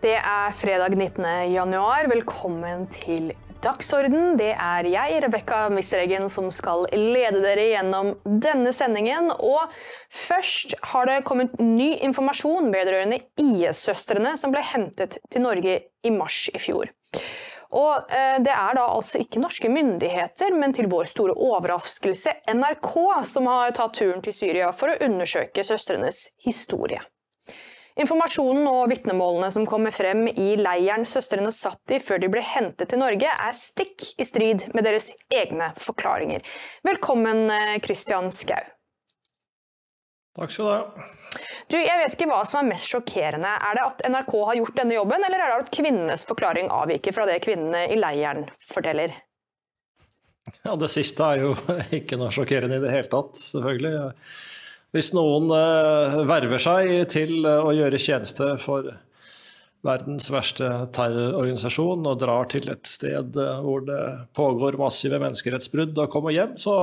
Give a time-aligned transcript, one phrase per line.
[0.00, 1.24] Det er fredag 19.
[1.52, 2.06] januar.
[2.08, 4.38] Velkommen til Dagsorden.
[4.40, 9.28] Det er jeg, Rebekka Misreggen, som skal lede dere gjennom denne sendingen.
[9.28, 9.68] Og
[10.08, 16.46] først har det kommet ny informasjon vedrørende IS-søstrene som ble hentet til Norge i mars
[16.48, 16.88] i fjor.
[17.76, 22.92] Og eh, Det er da altså ikke norske myndigheter, men til vår store overraskelse NRK
[23.36, 27.04] som har tatt turen til Syria for å undersøke søstrenes historie.
[27.98, 32.92] Informasjonen og vitnemålene som kommer frem i leiren søstrene satt i før de ble hentet
[32.92, 36.44] til Norge, er stikk i strid med deres egne forklaringer.
[36.86, 38.62] Velkommen, eh, Christian Skau.
[40.38, 41.08] Takk skal du ha.
[41.70, 43.50] Du, jeg vet ikke hva som er mest sjokkerende.
[43.50, 47.14] Er det at NRK har gjort denne jobben, eller er det at kvinnenes forklaring avviker
[47.14, 49.18] fra det kvinnene i leiren forteller?
[50.64, 51.52] Ja, Det siste er jo
[52.00, 54.14] ikke noe sjokkerende i det hele tatt, selvfølgelig.
[54.90, 58.88] Hvis noen uh, verver seg til uh, å gjøre tjeneste for
[59.86, 64.02] verdens verste terrororganisasjon og drar til et sted uh, hvor det
[64.36, 66.74] pågår massive menneskerettsbrudd og kommer hjem, så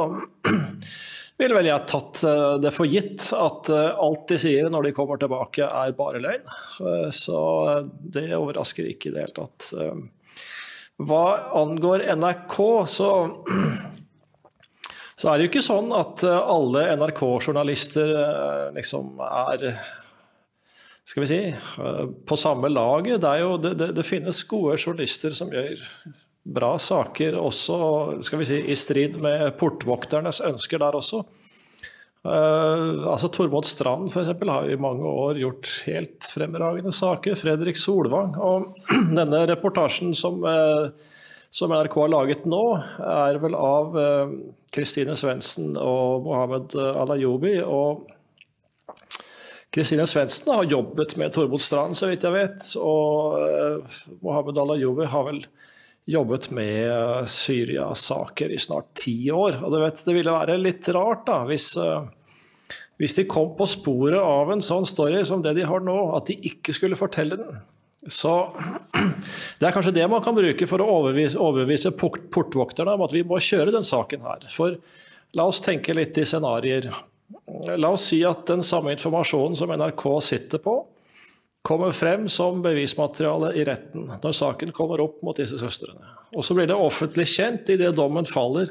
[1.41, 2.23] ville vel jeg tatt
[2.63, 6.47] det for gitt at alt de sier når de kommer tilbake, er bare løgn.
[7.13, 7.41] Så
[8.15, 9.67] det overrasker ikke i det hele tatt.
[10.97, 11.25] Hva
[11.61, 12.57] angår NRK,
[12.89, 13.11] så
[15.17, 19.71] så er det jo ikke sånn at eh, alle NRK-journalister eh, liksom er
[21.07, 23.21] skal vi si, eh, på samme laget.
[23.23, 25.81] Det, jo, det, det, det, finnes gode journalister som gjør
[26.47, 27.77] bra saker også,
[28.23, 31.23] skal vi si, i strid med portvokternes ønsker der også.
[32.27, 37.37] Uh, altså Tormod Strand for eksempel, har i mange år gjort helt fremragende saker.
[37.39, 38.33] Fredrik Solvang.
[38.43, 38.67] Og
[39.19, 40.89] denne reportasjen som uh,
[41.57, 42.61] som NRK har laget nå,
[43.01, 43.95] er vel av
[44.73, 47.55] Kristine eh, Svendsen og Mohammed Alayoubi.
[47.57, 47.61] Alayobi.
[47.65, 48.05] Og
[49.73, 52.67] Kristine Svendsen har jobbet med Tormod Strand, så vidt jeg vet.
[52.77, 55.41] Og eh, Mohammed Alayobi har vel
[56.07, 59.57] jobbet med eh, Syria-saker i snart ti år.
[59.63, 61.71] Og du vet, det ville være litt rart da, hvis,
[63.01, 66.29] hvis de kom på sporet av en sånn story som det de har nå, at
[66.29, 67.57] de ikke skulle fortelle den.
[68.05, 68.33] Så
[69.59, 73.23] det er kanskje det man kan bruke for å overbevise, overbevise portvokterne om at vi
[73.27, 74.45] må kjøre den saken her.
[74.53, 74.77] For
[75.37, 76.91] la oss tenke litt i scenarioer.
[77.75, 80.79] La oss si at den samme informasjonen som NRK sitter på,
[81.67, 86.13] kommer frem som bevismateriale i retten når saken kommer opp mot disse søstrene.
[86.37, 88.69] Og så blir det offentlig kjent idet dommen faller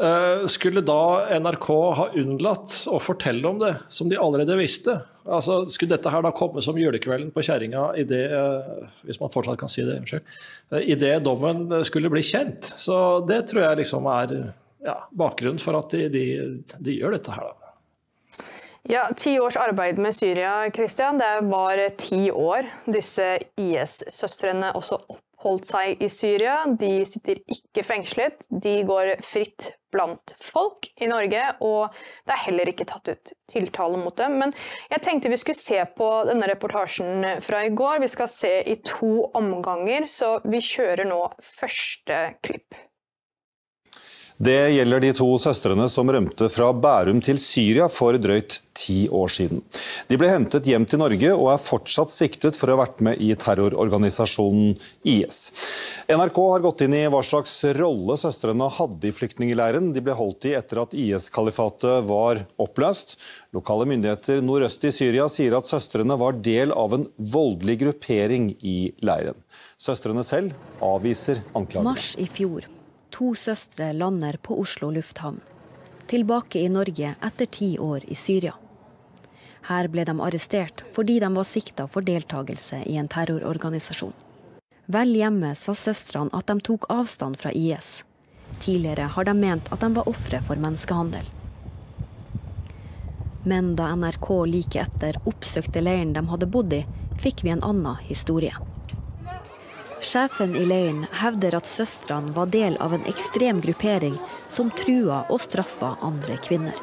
[0.00, 1.68] Eh, skulle da NRK
[1.98, 4.94] ha unnlatt å fortelle om det, som de allerede visste?
[5.28, 9.70] Altså, skulle dette her da komme som julekvelden på kjerringa eh, hvis man fortsatt kan
[9.70, 10.34] si det, unnskyld,
[10.72, 12.70] eh, idet dommen skulle bli kjent?
[12.80, 14.36] Så det tror jeg liksom er
[14.86, 16.26] ja, bakgrunnen for at de, de,
[16.80, 17.50] de gjør dette her.
[17.52, 17.68] da.
[18.88, 21.18] Ja, Ti års arbeid med Syria, Christian.
[21.20, 26.62] Det var ti år disse IS-søstrene også oppholdt seg i Syria.
[26.72, 31.94] De sitter ikke fengslet, de går fritt blant folk i Norge, og
[32.26, 34.38] det er heller ikke tatt ut tiltale mot dem.
[34.42, 34.54] Men
[34.90, 38.02] jeg tenkte vi skulle se på denne reportasjen fra i går.
[38.04, 42.87] Vi skal se i to omganger, så vi kjører nå første klipp.
[44.38, 49.32] Det gjelder de to søstrene som rømte fra Bærum til Syria for drøyt ti år
[49.34, 49.64] siden.
[50.06, 53.18] De ble hentet hjem til Norge og er fortsatt siktet for å ha vært med
[53.18, 54.76] i terrororganisasjonen
[55.10, 55.40] IS.
[56.14, 60.46] NRK har gått inn i hva slags rolle søstrene hadde i flyktningleiren de ble holdt
[60.46, 63.18] i etter at IS-kalifatet var oppløst.
[63.58, 68.80] Lokale myndigheter nordøst i Syria sier at søstrene var del av en voldelig gruppering i
[69.02, 69.42] leiren.
[69.82, 71.90] Søstrene selv avviser anklagene.
[71.90, 72.77] Mars i fjor
[73.10, 75.40] To søstre lander på Oslo lufthavn,
[76.06, 78.54] tilbake i Norge etter ti år i Syria.
[79.68, 84.12] Her ble de arrestert fordi de var sikta for deltakelse i en terrororganisasjon.
[84.88, 88.02] Vel hjemme sa søstrene at de tok avstand fra IS.
[88.60, 91.26] Tidligere har de ment at de var ofre for menneskehandel.
[93.48, 96.82] Men da NRK like etter oppsøkte leiren de hadde bodd i,
[97.20, 98.56] fikk vi en annen historie.
[100.00, 104.14] Sjefen i leiren hevder at søstrene var del av en ekstrem gruppering
[104.48, 106.76] som trua og straffa andre kvinner.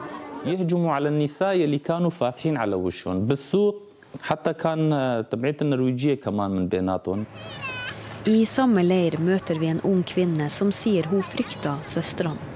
[8.25, 12.53] I samme leir møter vi en ung kvinne som sier hun frykter søstrene.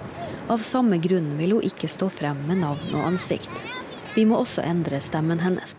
[0.50, 3.65] Av samme grunn vil hun ikke stå frem med navn og ansikt.
[4.15, 5.75] Vi må også endre stemmen hennes.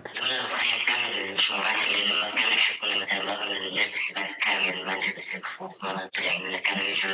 [5.18, 7.12] مسك فوق مناطق يعني كانوا يجوا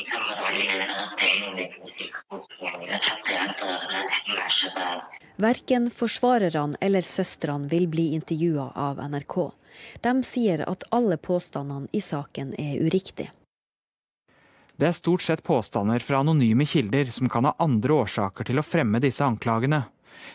[0.00, 5.02] يكملوا علينا مناطق عندك مسك فوق يعني لا تحطي عنطر لا تحكي مع الشباب
[5.36, 9.36] Verken forsvarerne eller søstrene vil bli intervjua av NRK.
[10.04, 13.30] De sier at alle påstandene i saken er uriktige.
[14.76, 18.66] Det er stort sett påstander fra anonyme kilder som kan ha andre årsaker til å
[18.66, 19.82] fremme disse anklagene.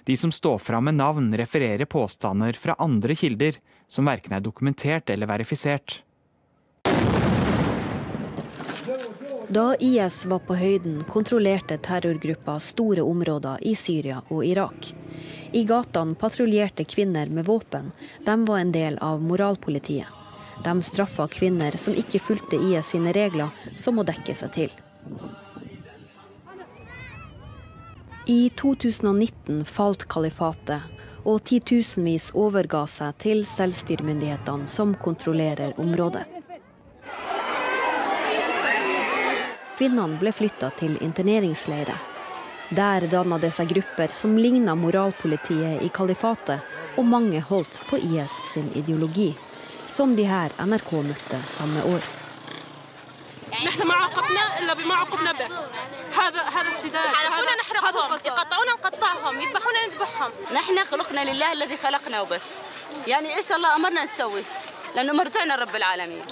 [0.10, 5.10] De som står fram med navn, refererer påstander fra andre kilder, som verken er dokumentert
[5.10, 6.02] eller verifisert.
[9.53, 14.93] Da IS var på høyden, kontrollerte terrorgruppa store områder i Syria og Irak.
[15.53, 17.89] I gatene patruljerte kvinner med våpen.
[18.27, 20.07] De var en del av moralpolitiet.
[20.63, 24.71] De straffa kvinner som ikke fulgte IS sine regler, som å dekke seg til.
[28.31, 30.87] I 2019 falt kalifatet,
[31.27, 36.40] og titusenvis overga seg til selvstyremyndighetene som kontrollerer området.
[39.81, 41.97] Kvinnene ble flytta til interneringsleirer.
[42.77, 46.61] Der danna det seg grupper som ligna moralpolitiet i kalifatet,
[47.01, 49.31] og mange holdt på IS sin ideologi,
[49.89, 52.05] som de her NRK møtte samme år.
[53.65, 55.49] نحن ما عاقبنا إلا بما عاقبنا به.
[56.13, 58.19] هذا هذا استداد يحرقونا نحرقهم.
[58.25, 62.47] يقطعونا نقطعهم يذبحونا نذبحهم نحن خلقنا لله الذي خلقنا وبس
[63.07, 64.45] يعني إيش الله أمرنا نسوي؟
[64.97, 66.23] لأنه مرجعنا رب العالمين.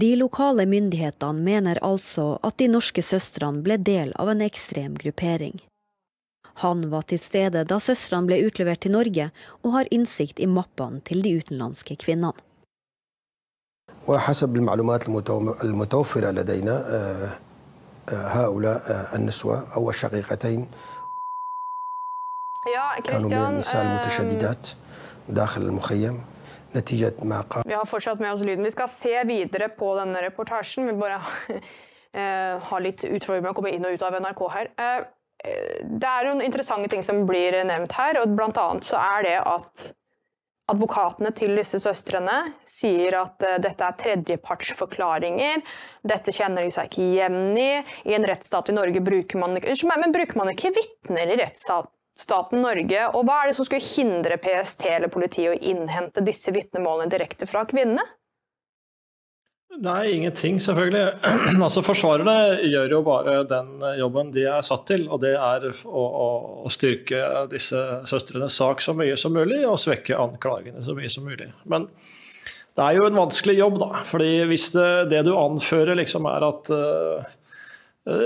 [0.00, 5.56] De lokale myndighetene mener altså at de norske søstrene ble del av en ekstrem gruppering.
[6.62, 9.30] Han var til stede da søstrene ble utlevert til Norge,
[9.62, 12.32] og har innsikt i mappene til de utenlandske kvinnene.
[14.08, 17.38] وحسب المعلومات المتو- المتوفرة لدينا آه،
[18.08, 20.68] آه، هؤلاء آه، النسوة أو الشقيقتين
[22.74, 23.32] Ja, كانوا من Christian.
[23.50, 24.68] النساء eh, المتشددات
[25.28, 26.24] داخل المخيم نتيجة ما قام
[27.65, 28.65] vi har fortsatt med oss lyden.
[28.65, 30.87] Vi skal se videre på denne reportasjen.
[30.89, 31.19] Vi bare
[32.17, 34.71] eh, har litt utfordringer med å komme inn og ut av NRK her.
[34.77, 35.01] Eh,
[35.45, 39.27] eh, det er noen interessante ting som blir nevnt her, og blant annet så er
[39.27, 39.89] det at
[40.73, 45.59] advokatene til disse søstrene sier at dette er tredjepartsforklaringer.
[46.07, 47.71] Dette kjenner de seg ikke igjen i.
[48.07, 51.41] I en rettsstat i Norge bruker man ikke, men bruker man ikke vitner i
[52.13, 53.07] rettsstaten Norge?
[53.13, 57.45] Og hva er det som skulle hindre PST eller politiet å innhente disse vitnemålene direkte
[57.45, 58.03] fra kvinnene?
[59.81, 61.15] Nei, ingenting, selvfølgelig.
[61.65, 66.03] altså Forsvarerne gjør jo bare den jobben de er satt til, og det er å,
[66.03, 66.27] å,
[66.67, 71.25] å styrke disse søstrenes sak så mye som mulig, og svekke anklagene så mye som
[71.25, 71.49] mulig.
[71.65, 71.89] Men
[72.77, 74.03] det er jo en vanskelig jobb, da.
[74.05, 77.33] fordi hvis det, det du anfører liksom er at uh,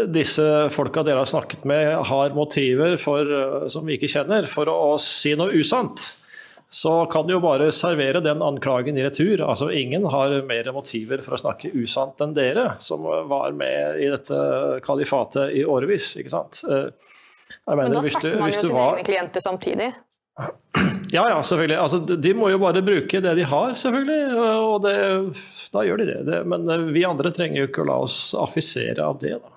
[0.09, 0.43] disse
[0.73, 4.95] folka dere har snakket med, har motiver for, uh, som vi ikke kjenner, for å,
[5.01, 6.01] si noe usant,
[6.73, 9.39] så kan du jo bare servere den anklagen i retur.
[9.45, 14.09] Altså, ingen har mer motiver for å snakke usant enn dere, som var med i
[14.11, 14.39] dette
[14.83, 16.09] kalifatet i årevis.
[16.19, 16.63] ikke sant?
[16.67, 19.93] Mener, Men da du- snakker man jo sine var- egne klienter samtidig.
[21.09, 21.77] Ja, ja, selvfølgelig.
[21.79, 24.35] Altså, de- må jo bare bruke det de har, selvfølgelig.
[24.59, 24.95] Og det,
[25.71, 26.17] da gjør de det.
[26.27, 26.39] det.
[26.51, 29.37] Men eh, vi andre trenger jo ikke å la oss affisere av det.
[29.39, 29.53] da.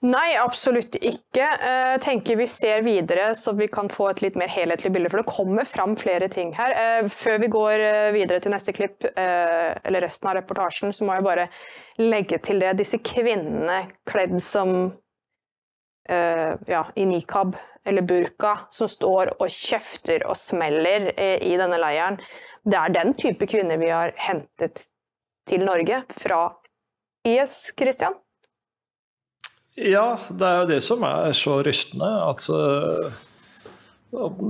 [0.00, 1.44] Nei, absolutt ikke.
[1.44, 5.10] Jeg tenker vi ser videre, så vi kan få et litt mer helhetlig bilde.
[5.12, 6.72] For det kommer fram flere ting her.
[6.72, 11.04] Eh, Før vi går eh, videre til neste klipp, eh, eller resten av reportasjen, så
[11.04, 11.44] må jeg bare
[12.00, 12.78] legge til det.
[12.80, 14.72] Disse kvinnene kledd som
[16.08, 21.76] eh, ja, i nikab eller burka, som står og kjefter og smeller eh, i denne
[21.80, 22.16] leiren.
[22.64, 24.86] Det er den type kvinner vi har hentet
[25.48, 26.46] til Norge fra
[27.28, 28.16] IS, Christian?
[29.80, 32.10] Ja, det er jo det som er så rystende.
[32.28, 33.18] At eh,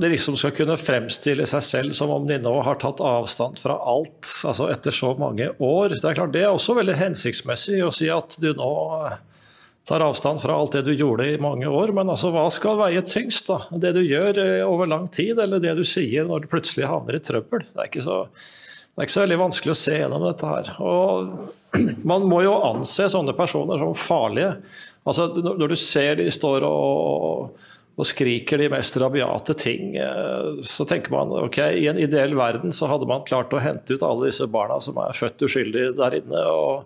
[0.01, 3.77] de liksom skal kunne fremstille seg selv som om de nå har tatt avstand fra
[3.93, 5.97] alt, altså etter så mange år.
[5.99, 8.71] Det er klart det er også veldig hensiktsmessig å si at du nå
[9.89, 13.03] tar avstand fra alt det du gjorde i mange år, men altså hva skal veie
[13.05, 13.49] tyngst?
[13.51, 13.61] da?
[13.83, 17.19] Det du gjør eh, over lang tid, eller det du sier når du plutselig havner
[17.19, 17.65] i trøbbel?
[17.69, 20.71] Det er ikke så, det er ikke så veldig vanskelig å se gjennom dette her.
[20.85, 21.35] Og
[22.13, 24.55] man må jo anse sånne personer som farlige.
[25.09, 27.55] Altså, når du ser de står og,
[27.97, 32.75] og skriker de mest rabiate ting, eh, så tenker man ok, i en ideell verden
[32.75, 36.21] så hadde man klart å hente ut alle disse barna som er født uskyldige der
[36.21, 36.45] inne.
[36.45, 36.85] og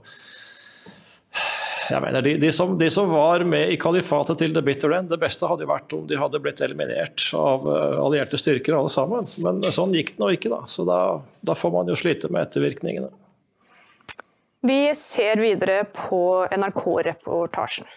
[1.90, 5.11] jeg mener, de, de, som, de som var med i kalifatet til the bitter end,
[5.12, 8.92] det beste hadde jo vært om de hadde blitt eliminert av eh, allierte styrker alle
[8.92, 9.28] sammen.
[9.44, 10.62] Men sånn gikk det nå ikke, da.
[10.71, 11.00] Så da,
[11.44, 13.11] da får man jo slite med ettervirkningene.
[14.64, 16.23] Vi ser videre på
[16.56, 17.90] NRK-reportasjen.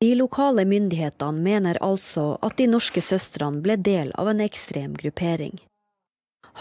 [0.00, 5.58] De lokale myndighetene mener altså at de norske søstrene ble del av en ekstrem gruppering.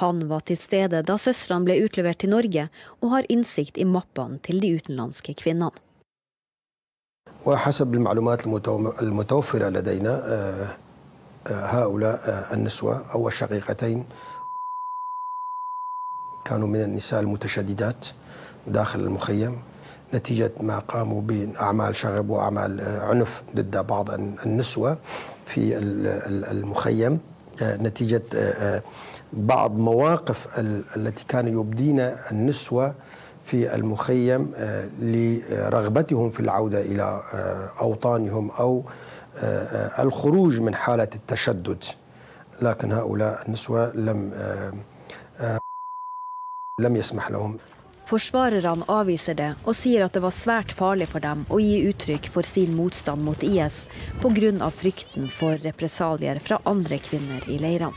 [0.02, 2.68] Han var til stede da søstrene ble utlevert til Norge,
[3.02, 5.74] og har innsikt i mappene til de utenlandske kvinnene.
[7.46, 8.48] وحسب المعلومات
[9.02, 10.14] المتوفرة لدينا
[11.48, 14.06] هؤلاء النسوة أو الشقيقتين
[16.46, 18.08] كانوا من النساء المتشددات
[18.68, 19.62] داخل المخيم
[20.15, 24.99] نتيجة ما قاموا بأعمال شغب وأعمال عنف ضد بعض النسوة
[25.47, 25.79] في
[26.51, 27.21] المخيم.
[27.63, 28.23] نتيجة
[29.33, 30.59] بعض مواقف
[30.97, 32.95] التي كان يبدين النسوة
[33.45, 34.53] في المخيم
[35.01, 37.23] لرغبتهم في العودة إلى
[37.81, 38.83] أوطانهم أو
[39.99, 41.85] الخروج من حالة التشدد.
[42.63, 44.33] لكن هؤلاء النسوة لم
[46.81, 47.59] لم يسمح لهم
[48.12, 52.30] Forsvarerne avviser det og sier at det var svært farlig for dem å gi uttrykk
[52.32, 53.82] for sin motstand mot IS
[54.22, 54.70] pga.
[54.72, 57.92] frykten for represalier fra andre kvinner i leirene.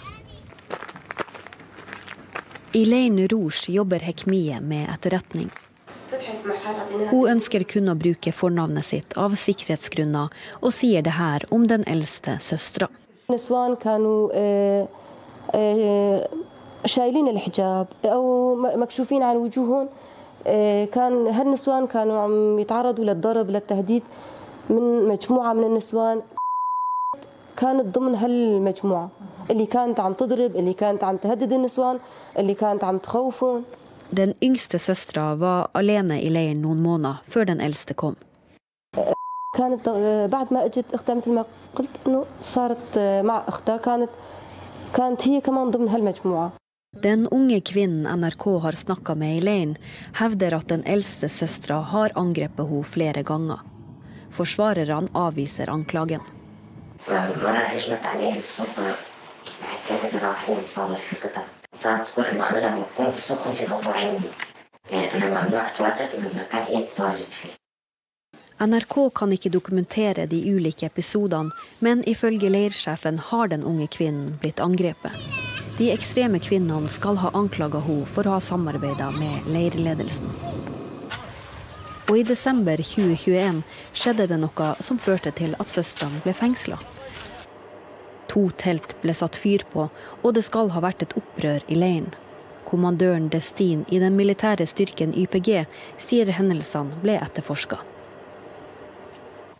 [2.73, 5.51] I leiren Rouge jobber Hekmie med etterretning.
[7.11, 10.31] Hun ønsker kun å bruke fornavnet sitt av sikkerhetsgrunner,
[10.63, 12.91] og sier det her om den eldste søstera.
[16.85, 19.89] شايلين الحجاب او مكشوفين عن وجوههم
[20.92, 24.04] كان هالنسوان كانوا عم يتعرضوا للضرب للتهديد
[24.70, 26.22] من مجموعة من النسوان؟
[27.58, 29.10] كانت ضمن هالمجموعة.
[29.52, 32.00] اللي كانت عم تضرب اللي كانت عم تهدد النسوان
[32.38, 33.64] اللي كانت عم تخوفهم.
[34.14, 38.16] Den yngste søstera var alene i leiren noen måneder før den eldste kom.
[39.58, 39.90] كانت
[40.32, 44.10] بعد ما اجت اختها مثل ما قلت إنه صارت مع أختها كانت
[44.94, 46.52] كانت هي كمان ضمن هالمجموعة.
[47.04, 49.78] Den unge kvinnen NRK har snakka med i leiren,
[50.16, 53.60] hevder at den eldste søstera har angrepet henne flere ganger.
[54.32, 56.24] Forsvarerne avviser anklagen.
[68.60, 74.64] NRK kan ikke dokumentere de ulike episodene, men ifølge leirsjefen har den unge kvinnen blitt
[74.64, 75.55] angrepet.
[75.78, 80.30] De ekstreme kvinnene skal ha anklaga henne for å ha samarbeida med leirledelsen.
[82.06, 83.60] Og i desember 2021
[83.92, 86.78] skjedde det noe som førte til at søstrene ble fengsla.
[88.32, 89.90] To telt ble satt fyr på,
[90.24, 92.08] og det skal ha vært et opprør i leiren.
[92.66, 95.66] Kommandøren Destin i den militære styrken YPG
[96.00, 97.84] sier hendelsene ble etterforska.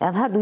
[0.00, 0.40] her du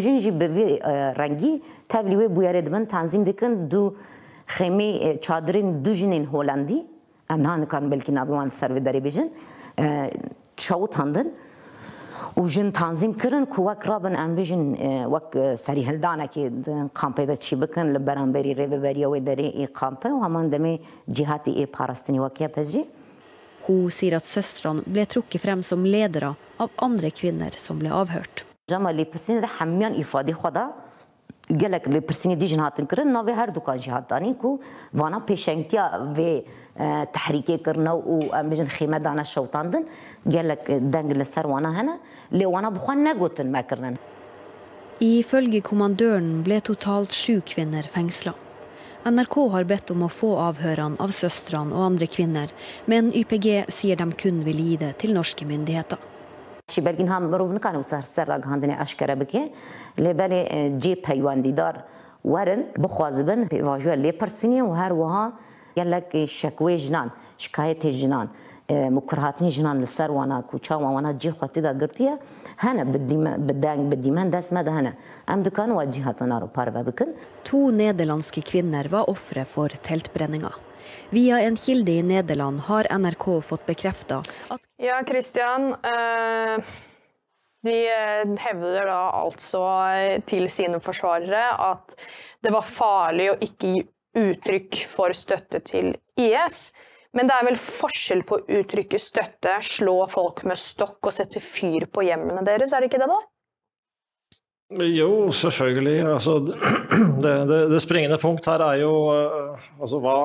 [4.46, 6.84] خيمه چادرين دوجنين هولندي
[7.30, 9.30] امنان كان بلكن ابوان سرو دري بيجن
[10.56, 11.30] شوتاندن
[12.36, 16.52] وجن تنظيم كرن كو وك رابن ام بيجن وك سري هلدانا كي
[16.94, 22.50] قامبي ده چي بكن لبرانبري ريبريا ودري اي قامبي وهمان دمي جهاتي اي باراستني وكيا
[22.56, 22.84] بجي
[23.66, 28.44] Hun sier at søstrene ble trukket frem som ledere av andre kvinner som ble avhørt.
[28.70, 30.70] جمال لبسين ده حميان إفادي خدا.
[31.48, 34.60] gelek li pirsinê dijin hatin kirin navê her dukan jî hat ku
[34.94, 36.44] vana pêşengtiya vê
[36.78, 39.88] e, tehrîkê kirina û em bêjin xême dana şewtandin
[40.28, 41.98] gelek e, deng li ser wana hene
[42.32, 43.98] lê wana bi xwe negotin me kirinin.
[45.62, 48.34] Kommandøren ble totalt sju kvinner fengsla.
[49.04, 52.48] NRK har bedt om å få avhørene av søstrene og andre kvinner,
[52.86, 56.13] men YPG sier de kun vil gi det til norske myndigheter.
[56.71, 59.49] چی بلگین هم مروف نکانه سر سر را گهاندنی اشکره بکه
[59.97, 60.41] لبلی
[60.77, 61.75] جی پیواندیدار
[62.25, 65.31] ورن بخوازبن واجوه لپرسینی و هر وها
[65.77, 68.29] گلک شکوه جنان شکایت جنان
[68.69, 72.19] مکرهاتنی جنان لسر وانا کوچا وانا جی خواتی دا گرتیه
[72.57, 72.83] هنه
[73.47, 74.93] بدنگ بدیمن دست مده هنه
[75.27, 77.09] ام دکان و جیهاتنا رو پارve بکن
[77.49, 80.62] To nederlandske kvinner var ofre for teltbrenninga.
[81.10, 85.72] Via en kilde i Nederland har NRK fått bekrefta at Ja, Christian.
[85.72, 86.64] Eh,
[87.64, 87.76] de
[88.40, 89.62] hevder da altså
[90.28, 91.94] til sine forsvarere at
[92.44, 93.84] det var farlig å ikke gi
[94.20, 96.74] uttrykk for støtte til IS.
[97.14, 101.40] Men det er vel forskjell på å uttrykke støtte, slå folk med stokk og sette
[101.40, 103.20] fyr på hjemmene deres, er det ikke det, da?
[104.82, 106.00] Jo, selvfølgelig.
[106.08, 106.38] Altså,
[107.24, 108.92] det, det, det, springende punkt her er jo
[109.78, 110.16] altså, hva,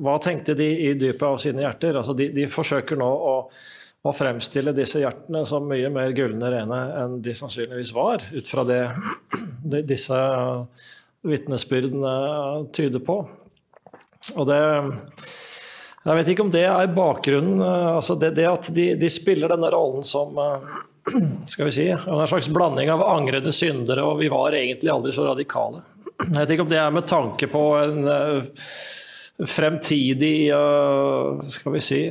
[0.00, 1.98] hva, tenkte de i dypet av sine hjerter?
[2.00, 3.34] Altså, de, de forsøker nå å,
[4.02, 8.64] å, fremstille disse hjertene som mye mer gullende rene enn de sannsynligvis var, ut fra
[8.68, 8.80] det,
[9.74, 10.20] det disse
[11.28, 12.14] vitnesbyrdene
[12.74, 13.20] tyder på.
[14.38, 14.62] Og det
[16.02, 17.60] Jeg vet ikke om det er bakgrunnen.
[17.62, 20.40] Altså det, at de, de spiller denne rollen som
[21.52, 25.26] skal vi si, en slags blanding av angrende syndere, og vi var egentlig aldri så
[25.30, 25.82] radikale.
[26.22, 28.04] Jeg vet ikke om det er med tanke på en,
[29.48, 32.02] fremtidig uh, Skal vi si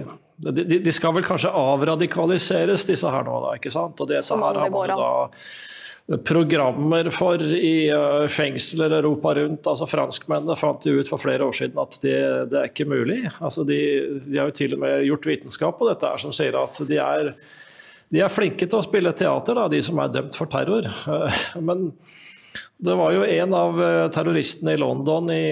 [0.41, 3.51] de, de, skal vel kanskje avradikaliseres, disse her nå, da.
[3.59, 3.99] ikke sant?
[4.01, 9.67] Og dette her har man da programmer for i uh, fengsler Europa rundt.
[9.69, 12.17] altså Franskmennene fant ut for flere år siden at det,
[12.51, 13.21] det er ikke mulig.
[13.37, 13.79] Altså de,
[14.25, 16.97] de, har jo til og med gjort vitenskap på dette her som sier at de
[16.97, 17.31] er,
[18.11, 20.87] de er flinke til å spille teater, da, de som er dømt for terror.
[21.07, 21.89] Uh, men
[22.81, 25.43] det var jo en av eh, terroristene i London i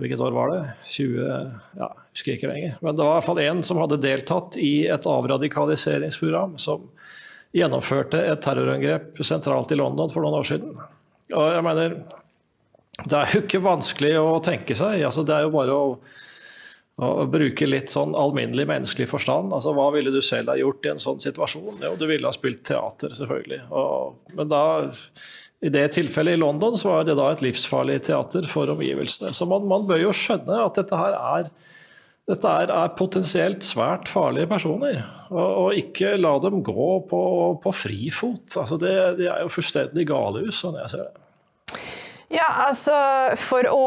[0.00, 0.60] Hvilket år var det?
[0.88, 1.18] 20
[1.76, 2.78] ja, husker ikke lenger.
[2.80, 6.86] Men det var i hvert fall en som hadde deltatt i et avradikaliseringsprogram som
[7.56, 10.72] gjennomførte et terrorangrep sentralt i London for noen år siden.
[11.36, 11.98] Og jeg mener,
[13.04, 15.04] Det er jo ikke vanskelig å tenke seg.
[15.04, 15.98] Altså, det er jo bare å,
[16.96, 19.52] å bruke litt sånn alminnelig menneskelig forstand.
[19.52, 21.82] Altså, Hva ville du selv ha gjort i en sånn situasjon?
[21.84, 23.66] Jo, du ville ha spilt teater, selvfølgelig.
[23.68, 24.62] Og, men da
[25.64, 29.34] i det tilfellet i London så var det da et livsfarlig teater for omgivelsene.
[29.36, 31.52] Så man, man bør jo skjønne at dette her er,
[32.32, 35.02] dette er, er potensielt svært farlige personer.
[35.28, 37.22] Og, og, ikke la dem gå på,
[37.60, 38.46] på frifot.
[38.56, 41.25] Altså det, det er jo fullstendig galehus, sånn jeg ser det.
[42.32, 42.94] Ja, altså
[43.38, 43.82] For å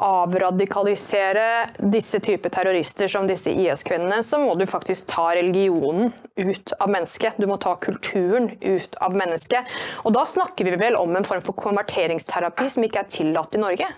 [0.00, 6.92] avradikalisere disse typer terrorister som disse IS-kvinnene, så må du faktisk ta religionen ut av
[6.94, 7.36] mennesket.
[7.36, 9.68] Du må ta kulturen ut av mennesket.
[10.08, 13.62] Og da snakker vi vel om en form for konverteringsterapi som ikke er tillatt i
[13.62, 13.92] Norge?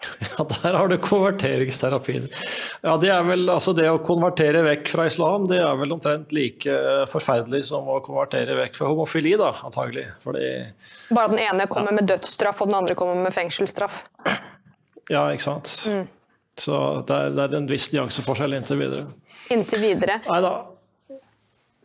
[0.38, 2.28] Ja, der har du konverteringsterapien.
[2.82, 6.32] Ja, det er vel altså det å konvertere vekk fra islam, det er vel omtrent
[6.36, 6.76] like
[7.12, 10.06] forferdelig som å konvertere vekk fra homofili, da, antagelig.
[10.24, 10.46] Fordi
[11.12, 11.98] Bare den ene kommer ja.
[12.00, 14.02] med dødsstraff, og den andre kommer med fengselsstraff?
[15.10, 15.74] Ja, ikke sant.
[15.90, 16.08] Mm.
[16.60, 16.76] Så
[17.08, 19.06] det er, det er, en viss nyanseforskjell inntil videre.
[19.52, 20.20] Inntil videre.
[20.28, 20.54] Neida.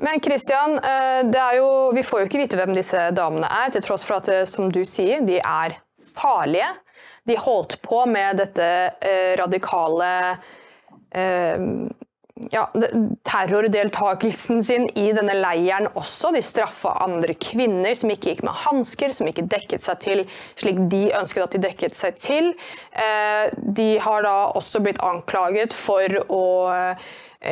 [0.04, 4.04] Men Christian, eh, jo, vi får jo ikke vite hvem disse damene er, til tross
[4.08, 5.78] for at, eh, som du sier, de er
[6.16, 6.68] farlige
[7.26, 10.38] de holdt på med dette eh, radikale
[11.16, 11.60] eh,
[12.52, 12.72] ja,
[13.26, 16.32] terrordeltakelsen sin i denne leiren også.
[16.36, 20.20] De straffa andre kvinner som ikke gikk med hansker, som ikke dekket seg til
[20.60, 22.46] slik de ønsket at de dekket seg til.
[22.94, 26.46] Eh, de har da også blitt anklaget for å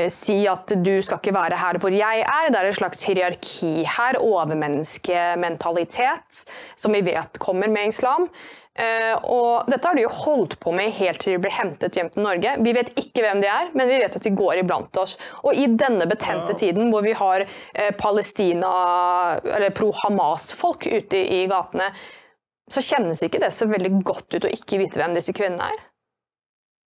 [0.10, 2.50] si at du skal ikke være her hvor jeg er.
[2.50, 8.26] Det er et slags hierarki her, overmenneskementalitet, som vi vet kommer med islam.
[8.74, 12.10] Uh, og dette har de jo holdt på med helt til de ble hentet hjem
[12.14, 12.56] til Norge.
[12.66, 15.20] Vi vet ikke hvem de er, men vi vet at de går iblant oss.
[15.46, 18.74] Og i denne betente tiden hvor vi har uh, Palestina,
[19.46, 21.92] eller pro-Hamas-folk ute i, i gatene,
[22.74, 25.82] så kjennes ikke det så veldig godt ut å ikke vite hvem disse kvinnene er.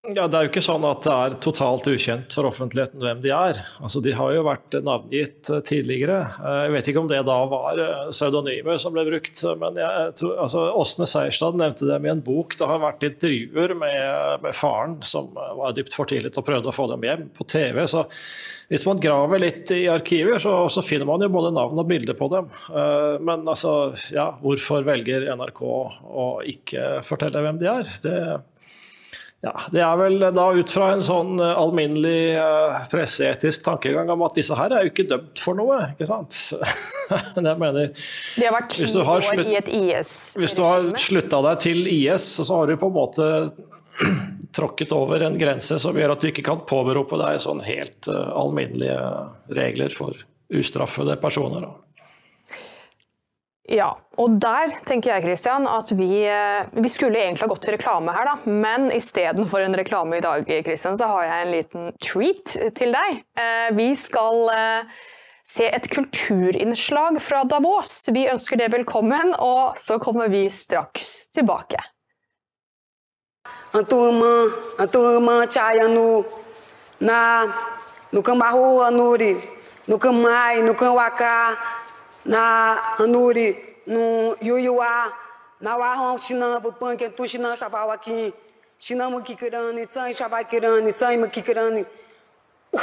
[0.06, 3.32] Ja, Det er jo ikke sånn at det er totalt ukjent for offentligheten hvem de
[3.34, 3.58] er.
[3.82, 6.20] Altså, De har jo vært navngitt eh, tidligere.
[6.38, 9.42] Eh, jeg vet ikke om det da var eh, pseudonymer som ble brukt.
[9.58, 12.54] Men jeg tror, altså, Åsne Seierstad nevnte dem i en bok.
[12.54, 16.86] Det har vært intervjuer med, med faren som var dypt fortvilet og prøvde å få
[16.92, 17.82] dem hjem på TV.
[17.90, 18.04] Så
[18.70, 22.14] hvis man graver litt i arkiver, så, så finner man jo både navn og bilder
[22.14, 22.46] på dem.
[23.24, 27.96] Men altså, ja, hvorfor velger NRK å ikke fortelle hvem de er?
[28.04, 28.16] Det
[29.44, 34.24] ja, Det er vel da ut fra en sånn eh, alminnelig uh, presseetisk tankegang om
[34.26, 36.34] at disse her er jo ikke dømt for noe, ikke sant.
[37.36, 40.42] det jeg mener De har vært ti år slutt, i et IS-regime.
[40.42, 43.28] Hvis du har slutta deg til IS, så har du på en måte
[44.58, 48.98] tråkket over en grense som gjør at du ikke kan påberope deg sånn helt alminnelige
[49.54, 51.62] regler for ustraffede personer.
[51.62, 51.87] Da.
[53.68, 57.74] Ja, og der tenker jeg Christian, at vi, eh, vi skulle egentlig ha gått til
[57.76, 58.36] reklame her, da.
[58.48, 63.20] Men istedenfor en reklame i dag, Christian, så har jeg en liten treat til deg.
[63.36, 65.02] Eh, vi skal eh,
[65.44, 68.08] se et kulturinnslag fra Davos.
[68.08, 71.82] Vi ønsker det velkommen, og så kommer vi straks tilbake.
[73.76, 74.48] Antuma,
[74.80, 76.24] antuma, chayanu,
[77.04, 77.20] na,
[78.16, 79.34] nukambahu, anuri,
[79.92, 81.34] nukamai, nukamwaka,
[82.28, 85.12] na Anuri, no Yuyuá,
[85.60, 88.34] na Warron Xinan, Vupan, tu Xinan, Chaval aqui,
[88.78, 91.86] Xinan Mukikirani, Tsan Chaval Kirani, Tsan Mukikirani.
[92.72, 92.78] Uh,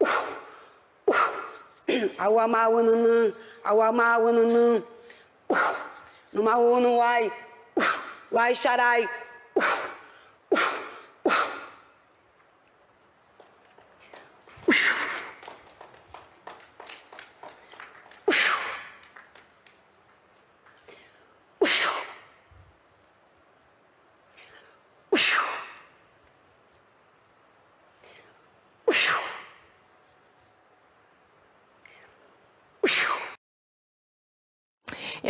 [0.00, 0.06] uh,
[1.10, 1.40] uh.
[2.18, 4.82] Awama Wananã, Awama Wananã,
[6.32, 7.32] Numaú Nuai,
[8.30, 9.08] Uai Xarai,
[9.56, 10.89] Uai.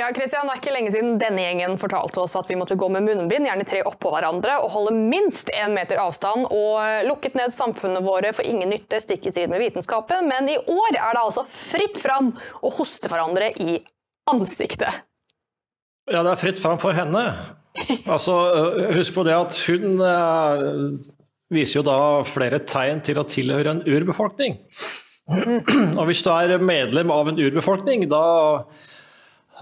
[0.01, 2.87] Ja, Christian, Det er ikke lenge siden denne gjengen fortalte oss at vi måtte gå
[2.89, 7.53] med munnbind, gjerne tre oppå hverandre, og holde minst én meter avstand, og lukket ned
[7.53, 10.25] samfunnet våre for ingen nytte, stikk i strid med vitenskapen.
[10.31, 12.31] Men i år er det altså fritt fram
[12.65, 13.77] å hoste hverandre i
[14.33, 15.03] ansiktet.
[16.09, 17.25] Ja, det er fritt fram for henne.
[18.09, 18.39] Altså,
[18.97, 20.65] Husk på det at hun eh,
[21.53, 24.57] viser jo da flere tegn til å tilhøre en urbefolkning.
[26.01, 28.25] Og hvis du er medlem av en urbefolkning, da,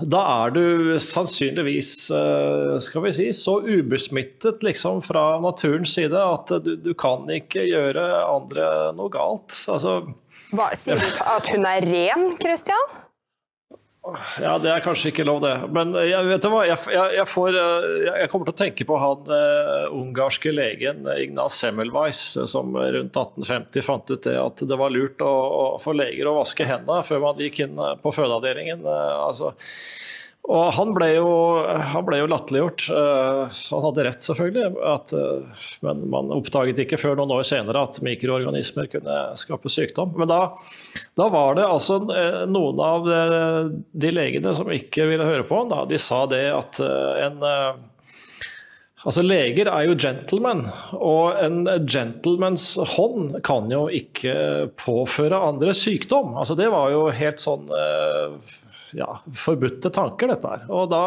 [0.01, 0.65] da er du
[1.03, 7.27] sannsynligvis eh, skal vi si, så ubesmittet liksom, fra naturens side at du, du kan
[7.33, 9.57] ikke gjøre andre noe galt.
[9.73, 10.01] Altså,
[10.55, 12.99] Hva, sier du at hun er ren, Christian?
[14.43, 15.53] Ja, det er kanskje ikke lov, det.
[15.75, 17.59] Men jeg, vet du hva, jeg, jeg, jeg, får,
[18.09, 23.87] jeg kommer til å tenke på han uh, ungarske legen Ignaz Semmelweis, som rundt 1850
[23.87, 27.25] fant ut det at det var lurt å, å få leger å vaske hendene før
[27.29, 28.87] man gikk inn på fødeavdelingen.
[28.89, 29.55] Altså,
[30.49, 31.31] og han ble jo,
[31.93, 32.87] han ble jo latterliggjort.
[32.89, 34.71] Uh, han hadde rett, selvfølgelig.
[34.89, 40.15] At, uh, men man oppdaget ikke før noen år senere at mikroorganismer kunne skape sykdom.
[40.17, 40.41] Men da,
[41.21, 43.11] da var det altså uh, noen av
[43.93, 45.75] de legene som ikke ville høre på ham.
[45.91, 47.45] De sa det at en
[49.07, 50.65] Altså Leger er jo gentlemen,
[50.99, 56.35] og en gentlemans hånd kan jo ikke påføre andre sykdom.
[56.41, 57.69] Altså Det var jo helt sånn
[58.97, 60.65] ja, forbudte tanker, dette her.
[60.73, 61.03] Og da,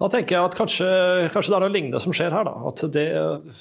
[0.00, 0.88] da, tenker jeg at kanskje,
[1.34, 2.46] kanskje, det er noe lignende som skjer her.
[2.48, 3.06] da, At det,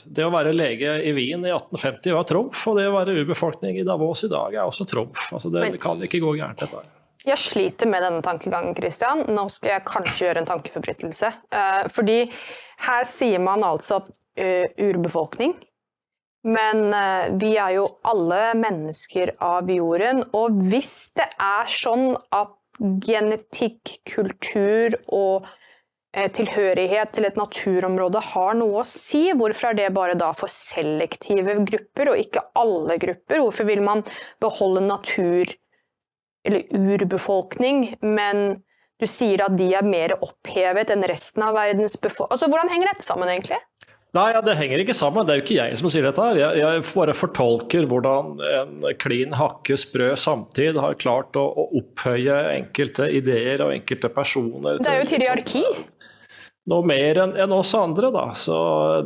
[0.07, 3.81] det, å være lege i Wien i 1850 var trumf, og det å være urbefolkning
[3.81, 5.29] i Davos i dag er også trumf.
[5.33, 6.98] Altså det, det kan ikke gå gærent, dette her.
[7.29, 9.25] Jeg sliter med denne tankegangen, Christian.
[9.29, 11.31] Nå skal jeg kanskje gjøre en tankeforbrytelse.
[11.53, 12.23] Uh, fordi
[12.85, 15.53] her sier man altså uh, urbefolkning.
[16.49, 22.55] Men uh, vi er jo alle mennesker av jorden, og hvis det er sånn at
[22.79, 25.49] genetikk, kultur og
[26.09, 29.27] tilhørighet til et naturområde har noe å si.
[29.37, 33.43] Hvorfor er det bare da for selektive grupper, og ikke alle grupper?
[33.43, 34.01] Hvorfor vil man
[34.41, 35.53] beholde natur-
[36.47, 38.61] eller urbefolkning, men
[38.99, 42.35] du sier at de er mer opphevet enn resten av verdens befolkning?
[42.35, 43.59] Altså, hvordan henger dette sammen, egentlig?
[44.17, 45.25] Nei, ja, Det henger ikke sammen.
[45.27, 46.23] Det er jo ikke jeg som sier dette.
[46.31, 46.39] her.
[46.39, 52.39] Jeg, jeg bare fortolker hvordan en klin hakke sprø samtid har klart å, å opphøye
[52.55, 54.81] enkelte ideer og enkelte personer.
[54.81, 55.61] Det er jo et hierarki.
[55.61, 56.18] Liksom,
[56.69, 58.11] noe mer enn en oss andre.
[58.13, 58.25] Da.
[58.37, 58.57] Så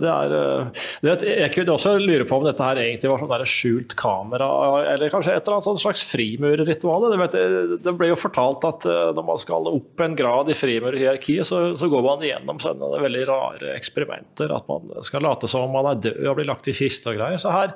[0.01, 3.45] det er, eh, det, jeg kunne også lure på om dette her egentlig var sånn
[3.53, 4.49] skjult kamera,
[4.93, 7.09] eller kanskje et eller annet slags frimurerritual.
[7.13, 7.43] Det,
[7.85, 11.63] det ble jo fortalt at eh, når man skal opp en grad i frimurerhierarkiet, så,
[11.79, 14.53] så går man igjennom sånne veldig rare eksperimenter.
[14.53, 17.19] At man skal late som om man er død og blir lagt i kiste og
[17.19, 17.41] greier.
[17.41, 17.75] Så her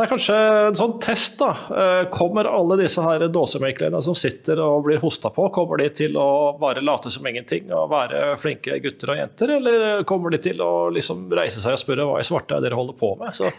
[0.00, 1.34] det er kanskje en sånn test.
[1.42, 1.50] da.
[1.76, 6.16] Eh, kommer alle disse her dåsemeklerne som sitter og blir hosta på, kommer de til
[6.16, 10.62] å bare late som ingenting og være flinke gutter og jenter, eller kommer de til
[10.64, 13.36] å liksom reise seg og spørre hva i svarte er dere holder på med?
[13.36, 13.50] Så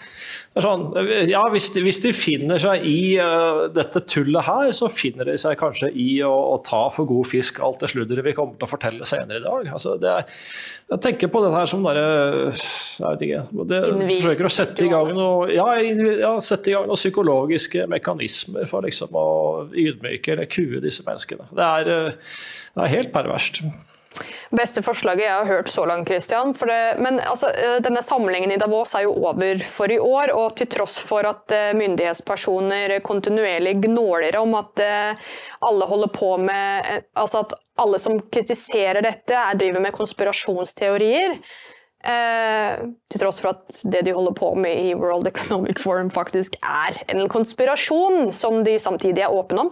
[0.66, 0.88] sånn,
[1.30, 5.38] ja, hvis de, hvis de finner seg i uh, dette tullet her, så finner de
[5.38, 8.66] seg kanskje i å, å ta for god fisk alt det sludderet vi kommer til
[8.66, 9.70] å fortelle senere i dag.
[9.78, 10.42] Altså, det er,
[10.90, 13.46] jeg tenker på det her som derre Jeg vet ikke.
[13.70, 18.68] Det, forsøker å sette i gang noe ja, ja, sette i gang noen psykologiske mekanismer
[18.70, 19.30] for liksom å
[19.76, 21.48] ydmyke eller kue disse menneskene.
[21.52, 22.36] Det er, eh,
[22.76, 23.64] det er helt perverst.
[24.52, 26.52] Beste forslaget jeg har hørt så langt, Christian.
[26.52, 30.34] Det, men altså, eh, denne samlingen i Davos er jo over for i år.
[30.36, 34.84] Og til tross for at eh, myndighetspersoner kontinuerlig gnåler om at
[35.62, 41.40] alle holder på med Altså at alle som kritiserer dette, driver med konspirasjonsteorier.
[42.02, 42.80] Eh,
[43.14, 46.98] til tross for at det de holder på med i World Economic Forum faktisk er
[47.14, 49.70] en konspirasjon, som de samtidig er åpne om,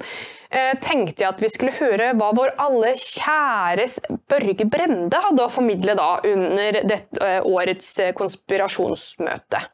[0.52, 3.98] eh, tenkte jeg at vi skulle høre hva vår alle kjæres
[4.30, 9.66] Børge Brende hadde å formidle da under dette, eh, årets konspirasjonsmøte.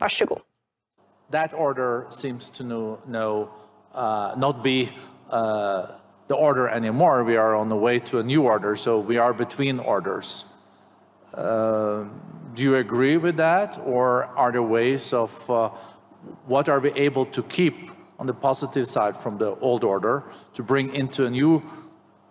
[0.00, 0.42] Vær så god.
[1.30, 3.48] That order seems to know, know
[3.94, 4.90] uh, not be
[5.30, 5.86] uh,
[6.28, 7.24] the order anymore.
[7.24, 10.44] We are on the way to a new order, so we are between orders.
[11.36, 12.04] Uh,
[12.54, 15.70] do you agree with that, or are there ways of uh,
[16.46, 20.22] what are we able to keep on the positive side from the old order
[20.54, 21.60] to bring into a new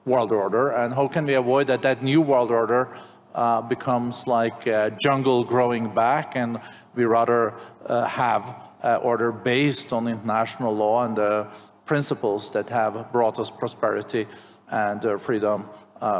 [0.05, 2.89] world order, and how can we avoid that that new world order
[3.35, 6.59] uh, becomes like a jungle growing back, and
[6.95, 7.53] we rather
[7.85, 8.55] uh, have
[9.01, 11.47] order based on international law and the
[11.85, 14.27] principles that have brought us prosperity
[14.69, 15.65] and uh, freedom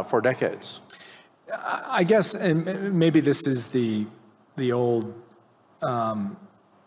[0.06, 0.82] for decades.
[1.52, 4.06] I guess, and maybe this is the
[4.56, 5.14] the old
[5.82, 6.38] um,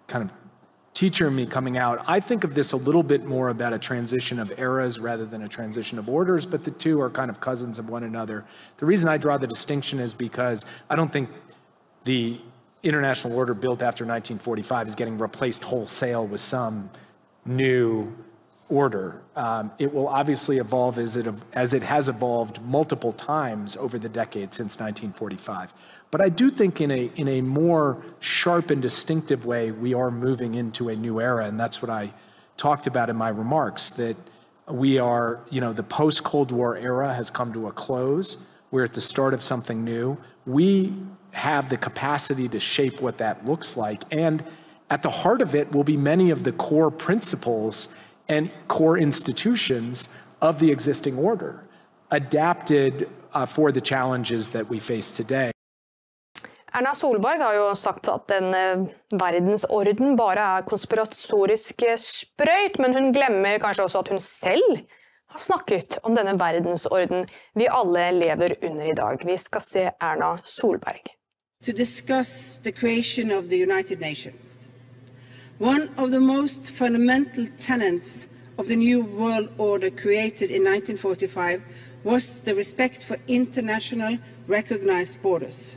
[0.06, 0.36] kind of
[0.96, 3.78] teacher in me coming out, I think of this a little bit more about a
[3.78, 7.38] transition of eras rather than a transition of orders, but the two are kind of
[7.38, 8.46] cousins of one another.
[8.78, 11.28] The reason I draw the distinction is because I don't think
[12.04, 12.40] the
[12.82, 16.88] international order built after 1945 is getting replaced wholesale with some
[17.44, 18.10] new
[18.68, 19.22] order.
[19.37, 24.09] Um, it will obviously evolve as it, as it has evolved multiple times over the
[24.09, 25.72] decades since 1945.
[26.11, 30.11] But I do think in a, in a more sharp and distinctive way, we are
[30.11, 31.46] moving into a new era.
[31.46, 32.12] And that's what I
[32.57, 34.16] talked about in my remarks, that
[34.68, 38.37] we are, you know, the post-Cold War era has come to a close.
[38.70, 40.18] We're at the start of something new.
[40.44, 40.92] We
[41.33, 44.02] have the capacity to shape what that looks like.
[44.11, 44.42] And
[44.90, 47.88] at the heart of it will be many of the core principles
[48.28, 50.08] and core institutions
[50.40, 51.62] of the existing order,
[52.10, 55.50] adapted uh, for the challenges that we face today.
[56.76, 58.82] Erna Solberg har jo sagt at den eh,
[59.16, 64.82] verdensorden bare er konspiratorisk sprøyt, men hun glemmer kanskje også at hun selv
[65.32, 67.24] har snakket om denne verdensorden
[67.56, 69.24] vi alle lever under i dag.
[69.24, 71.16] Vi skal se Erna Solberg.
[71.64, 74.55] To discuss the creation of the United Nations.
[75.58, 78.26] One of the most fundamental tenets
[78.58, 81.62] of the New World Order created in 1945
[82.04, 85.76] was the respect for international recognized borders.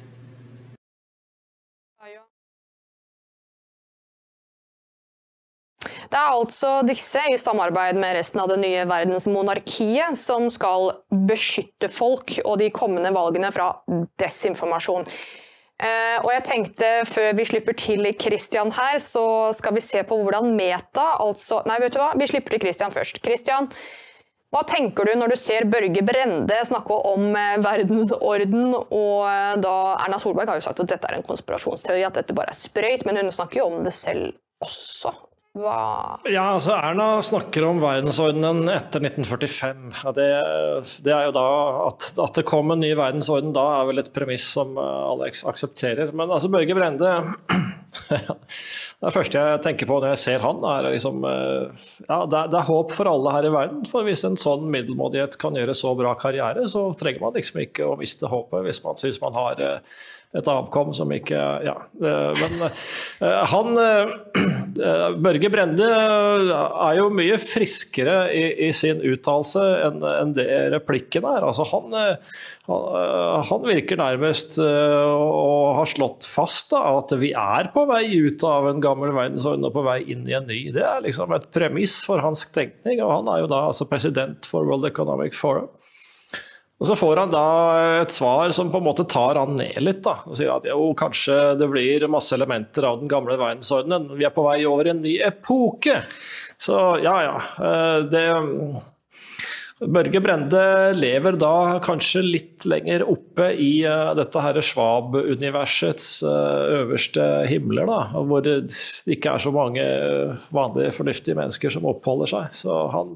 [6.10, 10.90] Det er altså disse, i samarbeid med resten av det nye verdensmonarkiet, som skal
[11.30, 13.76] beskytte folk og de kommende valgene fra
[14.20, 15.06] desinformasjon.
[15.80, 20.18] Eh, og jeg tenkte Før vi slipper til Christian her, så skal vi se på
[20.20, 22.12] hvordan Meta altså Nei, vet du hva?
[22.20, 23.22] Vi slipper til Christian først.
[23.24, 23.70] Christian,
[24.52, 29.76] hva tenker du når du ser Børge Brende snakke om eh, verdensorden, og eh, da
[30.04, 33.08] Erna Solberg har jo sagt at dette er en konspirasjonsteori, at dette bare er sprøyt,
[33.08, 34.34] men hun snakker jo om det selv
[34.66, 35.14] også.
[35.58, 39.88] Hva Ja, altså Erna snakker om verdensordenen etter 1945.
[40.14, 40.28] Det,
[41.08, 41.46] det, er jo da
[41.88, 45.56] at, at, det kom en ny verdensorden da, er vel et premiss som Alex alle
[45.56, 46.14] aksepterer.
[46.14, 47.16] Men altså Børge Brende
[49.00, 52.52] Det første jeg tenker på når jeg ser han, er liksom eh, Ja, det er,
[52.52, 53.82] det er håp for alle her i verden.
[53.90, 57.90] For hvis en sånn middelmådighet kan gjøre så bra karriere, så trenger man liksom ikke
[57.90, 60.00] å miste håpet hvis man syns man har eh,
[60.38, 61.74] et avkom som ikke Ja.
[61.98, 62.68] Men
[63.26, 63.80] han
[65.24, 71.46] Børge Brende er jo mye friskere i, i sin uttalelse enn en det replikken er.
[71.46, 71.94] Altså han,
[72.70, 72.88] han,
[73.50, 78.70] han, virker nærmest og har slått fast da, at vi er på vei ut av
[78.72, 80.62] en gammel verdensorden og på vei inn i en ny.
[80.76, 84.48] Det er liksom et premiss for hans tenkning, og han er jo da altså president
[84.50, 85.72] for World Economic Forum.
[86.80, 87.48] Og Så får han da
[88.00, 90.00] et svar som på en måte tar han ned litt.
[90.06, 94.14] da, og Sier at jo, kanskje det blir masse elementer av den gamle verdensordenen.
[94.16, 95.98] Vi er på vei over i en ny epoke.
[96.60, 97.36] Så ja, ja.
[97.60, 98.24] Eh, det
[99.80, 100.62] Børge Brende
[100.92, 108.02] lever da kanskje litt lenger oppe i uh, dette her Schwab-universets uh, øverste himler, da,
[108.28, 108.58] hvor det
[109.08, 109.86] ikke er så mange
[110.52, 112.60] vanlige, fornuftige mennesker som oppholder seg.
[112.60, 113.16] Så han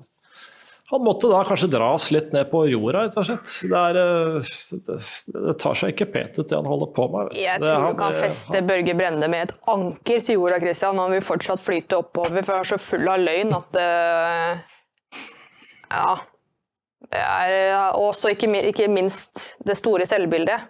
[0.93, 3.53] han måtte da kanskje dras litt ned på jorda, rett og slett.
[3.71, 4.49] Det, er, eh,
[4.87, 4.97] det,
[5.47, 7.31] det tar seg ikke pent ut, det han holder på med.
[7.37, 8.67] Jeg tror han, du kan feste han...
[8.69, 11.01] Børge Brende med et anker til jorda, Christian.
[11.01, 14.69] Han vil fortsatt flyte oppover, for han er så full av løgn at uh,
[15.89, 16.13] Ja.
[17.13, 20.69] Det er også ikke, ikke minst det store selvbildet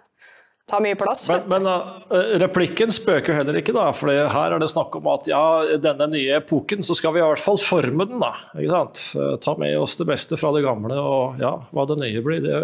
[0.70, 1.26] tar mye plass.
[1.28, 2.04] Men, men uh,
[2.40, 3.90] replikken spøker heller ikke, da.
[3.96, 5.42] For her er det snakk om at ja,
[5.80, 8.32] denne nye epoken, så skal vi i hvert fall forme den, da.
[8.56, 9.02] Ikke sant?
[9.18, 12.44] Uh, ta med oss det beste fra det gamle, og ja, hva det nye blir.
[12.44, 12.60] Det,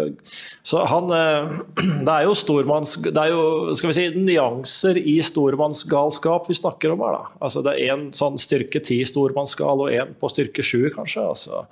[0.67, 1.51] så han uh,
[2.07, 2.95] Det er jo stormanns...
[3.05, 7.35] Det er jo, skal vi si, nyanser i stormannsgalskap vi snakker om her, da.
[7.45, 11.27] Altså det er én sånn styrke ti stormannsgal og én på styrke sju, kanskje.
[11.35, 11.65] altså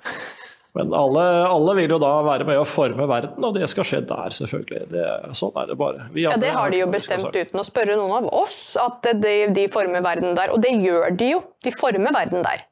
[0.78, 4.00] men alle, alle, vil jo da være med å forme verden, og det skal skje
[4.06, 4.82] der, selvfølgelig.
[4.92, 6.06] Det, sånn er det bare.
[6.14, 9.66] ja, Det har de jo bestemt uten å spørre noen av oss, at de, de,
[9.72, 10.54] former verden der.
[10.54, 11.40] Og det gjør de jo.
[11.66, 12.62] De former verden der.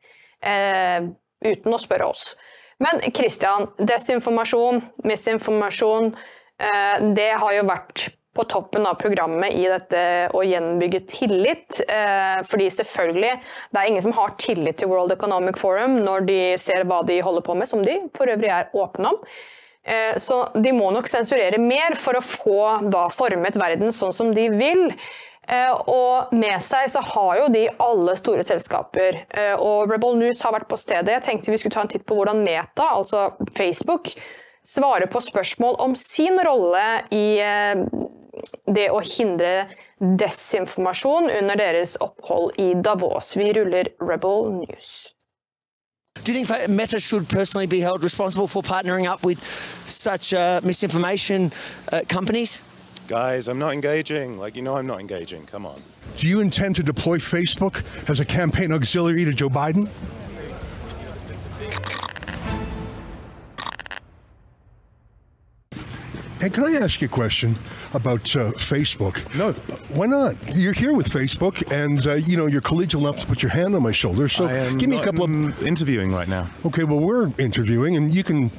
[0.47, 1.09] Eh,
[1.49, 2.31] uten å spørre oss.
[2.79, 6.13] Men Kristian, desinformasjon, misinformasjon,
[6.63, 8.07] eh, det har jo vært
[8.39, 10.01] på toppen av programmet i dette
[10.37, 11.81] å gjenbygge tillit.
[11.89, 13.35] Eh, fordi selvfølgelig,
[13.75, 17.19] det er ingen som har tillit til World Economic Forum når de ser hva de
[17.25, 19.23] holder på med, som de for øvrig er åpne om.
[19.83, 22.61] Eh, så de må nok sensurere mer for å få
[22.93, 24.85] da formet verden sånn som de vil.
[25.49, 29.25] Eh, og med seg så har jo de alle store selskaper.
[29.65, 31.17] Og Rebel News har vært på stedet.
[31.17, 34.13] Jeg tenkte vi skulle ta en titt på hvordan Meta, altså Facebook,
[34.69, 36.85] svarer på spørsmål om sin rolle
[37.17, 37.41] i
[38.67, 39.69] det å hindre
[40.01, 43.35] desinformasjon under deres opphold i Davos.
[43.37, 45.15] Vi ruller Rebel News.
[46.25, 49.39] Do you think Meta should personally be held responsible for partnering up with
[49.87, 51.53] such uh, misinformation
[51.93, 52.61] uh, companies?
[53.07, 54.37] Guys, I'm not engaging.
[54.37, 55.47] Like, you know, I'm not engaging.
[55.47, 55.81] Come on.
[56.17, 59.89] Do you intend to deploy Facebook as a campaign auxiliary to Joe Biden?
[66.41, 67.57] And can I ask you a question
[67.95, 69.35] about uh, Facebook?
[69.35, 69.53] No.
[69.95, 70.37] Why not?
[70.57, 73.75] You're here with Facebook, and uh, you know you're collegial enough to put your hand
[73.75, 74.29] on my shoulder.
[74.29, 74.47] So
[74.77, 76.51] give me a couple of interviewing right now.
[76.65, 78.51] Okay, well we're interviewing, and you can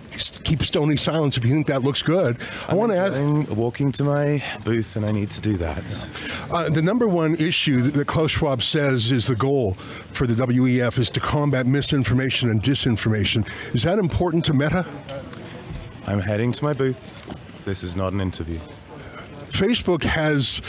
[0.44, 2.38] keep stony silence if you think that looks good.
[2.68, 3.50] I want to add.
[3.50, 6.08] Walking to my booth, and I need to do that.
[6.52, 9.74] Uh, the number one issue that Klaus Schwab says is the goal
[10.14, 13.48] for the WEF is to combat misinformation and disinformation.
[13.74, 14.86] Is that important to Meta?
[16.08, 17.26] I'm heading to my booth.
[17.66, 18.60] This is not an interview.
[19.50, 20.62] Facebook has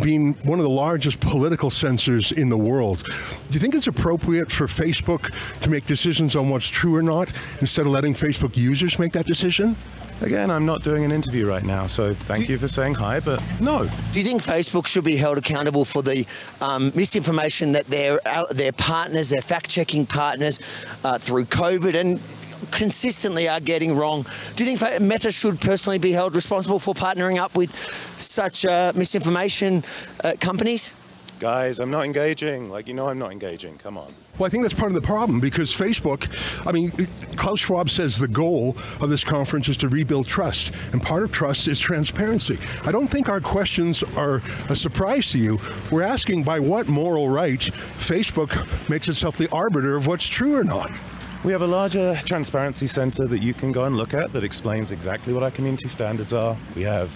[0.00, 3.02] been one of the largest political censors in the world.
[3.04, 7.32] Do you think it's appropriate for Facebook to make decisions on what's true or not
[7.60, 9.76] instead of letting Facebook users make that decision?
[10.22, 13.42] Again, I'm not doing an interview right now, so thank you for saying hi, but
[13.60, 13.88] no.
[14.12, 16.24] Do you think Facebook should be held accountable for the
[16.60, 20.60] um, misinformation that their uh, their partners, their fact-checking partners,
[21.02, 22.20] uh, through COVID and
[22.70, 24.26] consistently are getting wrong?
[24.56, 27.74] Do you think Fa- Meta should personally be held responsible for partnering up with
[28.18, 29.84] such uh, misinformation
[30.22, 30.94] uh, companies?
[31.42, 32.70] Guys, I'm not engaging.
[32.70, 33.76] Like, you know, I'm not engaging.
[33.76, 34.14] Come on.
[34.38, 36.28] Well, I think that's part of the problem because Facebook,
[36.64, 36.92] I mean,
[37.34, 41.32] Klaus Schwab says the goal of this conference is to rebuild trust, and part of
[41.32, 42.58] trust is transparency.
[42.84, 45.58] I don't think our questions are a surprise to you.
[45.90, 50.62] We're asking by what moral right Facebook makes itself the arbiter of what's true or
[50.62, 50.96] not.
[51.44, 54.92] We have a larger transparency center that you can go and look at that explains
[54.92, 56.56] exactly what our community standards are.
[56.76, 57.10] We have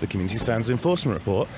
[0.00, 1.48] the community standards enforcement report.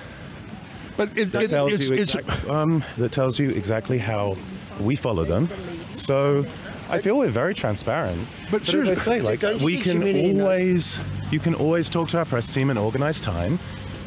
[0.96, 4.36] But it, that it- tells it's- you it's- um, that tells you exactly how
[4.80, 5.48] we follow them.
[5.96, 6.46] So
[6.88, 8.26] I feel we're very transparent.
[8.52, 11.00] But as I say, like we can community knows- always,
[11.32, 13.58] you can always talk to our press team and organize time.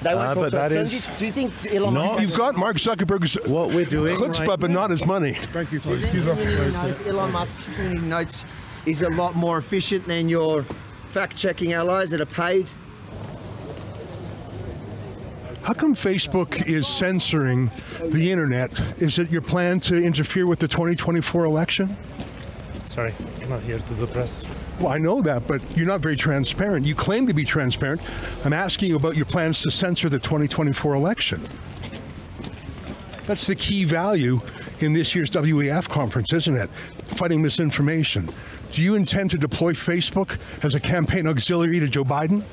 [0.02, 0.70] They won't Uh, talk but to us.
[0.70, 3.86] that Don't you- do you think Elon Musk not You've got Mark Zuckerberg's what we're
[3.86, 5.34] doing chutzpah, right but not his money.
[5.54, 6.04] Thank you, please.
[6.04, 7.06] Excuse us.
[7.08, 8.46] Elon Musk's community notes
[8.86, 10.64] is a lot more efficient than your
[11.10, 12.70] fact-checking allies that are paid.
[15.64, 17.70] How come Facebook is censoring
[18.04, 18.72] the internet?
[19.00, 21.96] Is it your plan to interfere with the 2024 election?
[22.86, 24.46] Sorry, I'm not here to the press.
[24.80, 26.86] Well, I know that, but you're not very transparent.
[26.86, 28.02] You claim to be transparent.
[28.46, 31.46] I'm asking you about your plans to censor the 2024 election.
[33.26, 34.40] That's the key value
[34.80, 36.70] in this year's WEF conference, isn't it?
[36.70, 38.30] Fighting misinformation.
[38.72, 42.44] Do you intend to deploy Facebook as a campaign auxiliary to Joe Biden?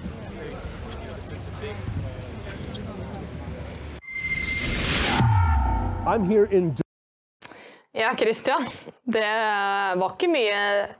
[6.04, 6.74] I'm here in
[7.96, 8.66] Ja, Christian.
[9.04, 9.28] Det
[9.96, 10.56] var ikke mye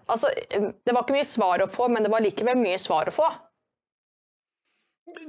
[0.09, 3.15] Altså, det var ikke mye svar å få, men det var likevel mye svar å
[3.15, 3.27] få.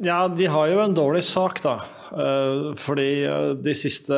[0.04, 1.80] Ja, de har jo en dårlig sak, da.
[2.12, 4.16] Eh, Fordi eh, de siste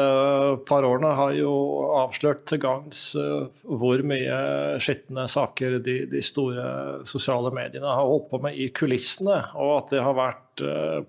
[0.67, 1.53] par årene har jo
[1.99, 4.37] avslørt til gangs eh, hvor mye
[4.83, 9.95] skitne saker de, de store sosiale mediene har holdt på med i kulissene, og at
[9.95, 10.63] det har vært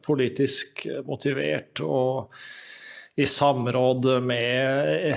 [0.07, 2.37] politisk motivert og
[3.21, 5.17] i samråd med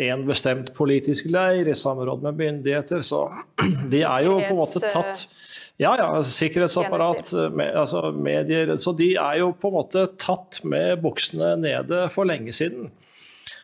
[0.00, 3.04] en bestemt politisk leir, i samråd med myndigheter.
[3.06, 3.24] Så
[3.92, 5.26] de er jo på en måte tatt
[5.80, 11.00] ja, ja, sikkerhetsapparat, med, altså medier Så de er jo på en måte tatt med
[11.02, 12.90] buksene nede for lenge siden.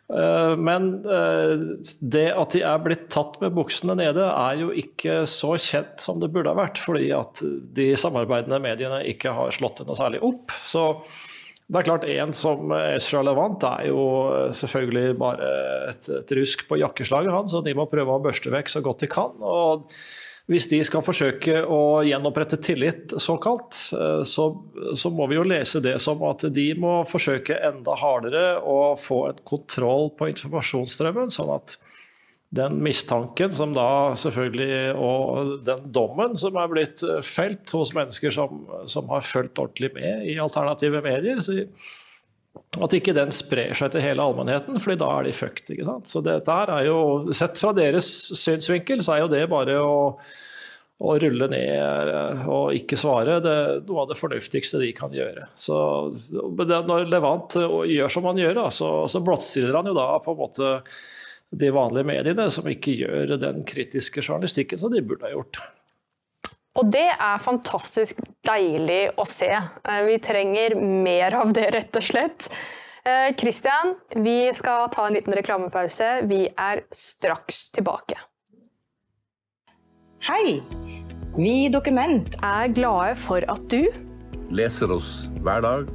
[0.08, 1.66] Eh, Men eh,
[2.00, 6.20] det at de er blitt tatt med buksene nede, er jo ikke så kjent som
[6.22, 7.42] det burde ha vært, fordi at
[7.76, 10.54] de samarbeidende mediene ikke har slått det noe særlig opp.
[10.64, 10.88] Så
[11.68, 14.04] det er klart, en som Ezra Levant er jo
[14.56, 15.50] selvfølgelig bare
[15.90, 19.04] et, et rusk på jakkeslaget, han, så de må prøve å børste vekk så godt
[19.04, 19.36] de kan.
[19.44, 19.84] og
[20.48, 24.46] hvis de skal forsøke å gjenopprette tillit, såkalt, eh, så,
[24.96, 29.26] så må vi jo lese det som at de må forsøke enda hardere å få
[29.28, 31.76] en kontroll på informasjonsstrømmen, sånn at
[32.48, 38.32] den mistanken som da selvfølgelig, og den dommen som er blitt eh, felt hos mennesker
[38.32, 41.60] som, som har fulgt ordentlig med i alternative medier, så
[42.82, 45.70] at ikke den sprer seg til hele allmennheten, fordi da er de fucked.
[45.72, 46.08] ikke sant?
[46.10, 46.98] Så dette her er jo,
[47.36, 49.98] Sett fra deres synsvinkel, så er jo det bare å,
[50.98, 53.58] å rulle ned eh, og ikke svare det
[53.88, 55.50] noe av det fornuftigste de kan gjøre.
[55.58, 55.76] Så
[56.32, 60.34] Når Levant eh, gjør som han gjør, da, så, så blottstiller han jo da på
[60.34, 60.74] en måte
[61.50, 65.60] de vanlige mediene som ikke gjør den kritiske journalistikken som de burde ha gjort.
[66.78, 69.50] Og det er fantastisk deilig å se.
[69.50, 72.50] Eh, vi trenger mer av det, rett og slett.
[73.40, 76.08] Kristian, vi skal ta en liten reklamepause.
[76.28, 78.18] Vi er straks tilbake.
[80.28, 80.58] Hei!
[81.38, 83.86] Vi i Dokument er glade for at du
[84.50, 85.90] Leser oss hver dag.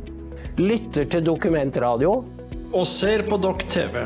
[0.62, 2.20] Lytter til dokumentradio.
[2.74, 4.06] Og ser på Dokk TV.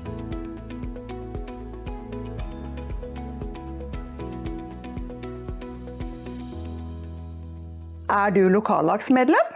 [8.11, 9.53] Er du lokallagsmedlem?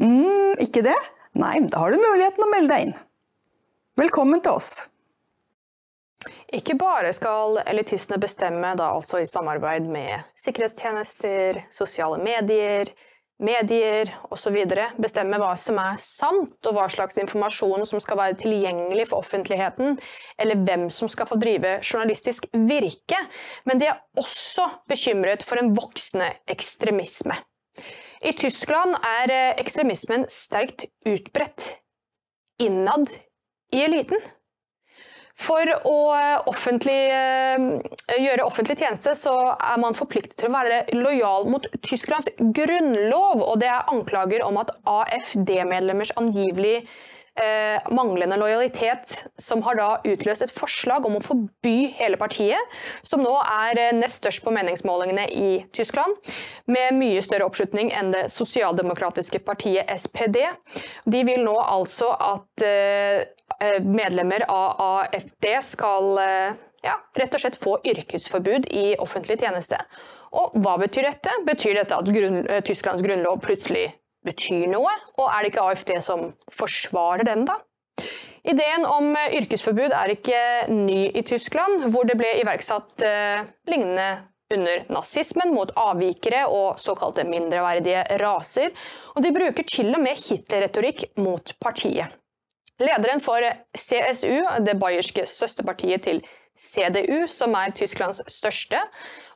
[0.00, 0.96] mm, ikke det?
[1.38, 2.96] Nei, da har du muligheten å melde deg inn.
[3.98, 4.70] Velkommen til oss.
[6.54, 12.90] Ikke bare skal elitistene bestemme, da altså i samarbeid med sikkerhetstjenester, sosiale medier,
[13.38, 14.58] medier osv.,
[14.98, 19.98] bestemme hva som er sant, og hva slags informasjon som skal være tilgjengelig for offentligheten,
[20.38, 23.22] eller hvem som skal få drive journalistisk virke,
[23.70, 27.38] men de er også bekymret for en voksende ekstremisme.
[28.24, 31.74] I Tyskland er eh, ekstremismen sterkt utbredt
[32.62, 33.10] innad
[33.74, 34.20] i eliten.
[35.34, 37.64] For å eh, offentlig, eh,
[38.22, 43.58] gjøre offentlig tjeneste så er man forpliktet til å være lojal mot Tysklands grunnlov, og
[43.62, 46.84] det er anklager om at AFD-medlemmers angivelig
[47.40, 52.74] eh, manglende lojalitet som har da utløst et forslag om å forby hele partiet,
[53.06, 56.16] som nå er eh, nest størst på meningsmålingene i Tyskland,
[56.70, 60.44] med mye større oppslutning enn det sosialdemokratiske partiet SPD.
[61.10, 63.24] De vil nå altså at eh,
[63.60, 69.78] eh medlemmer av AFD skal eh, ja, rett og slett få yrkesforbud i offentlig tjeneste.
[70.34, 71.34] Og hva betyr dette?
[71.46, 73.92] Betyr dette at grunn, eh, Tysklands grunnlov plutselig
[74.26, 77.58] betyr noe, og er det ikke AFD som forsvarer den, da?
[78.44, 80.40] Ideen om eh, yrkesforbud er ikke
[80.72, 84.08] ny i Tyskland, hvor det ble iverksatt eh, lignende
[84.54, 88.74] under nazismen mot avvikere og såkalte mindreverdige raser,
[89.14, 92.12] og de bruker til og med Hitler-retorikk mot partiet.
[92.82, 93.40] Lederen for
[93.78, 96.20] CSU, det bayerske søsterpartiet til
[96.58, 98.78] CDU, som er Tysklands største,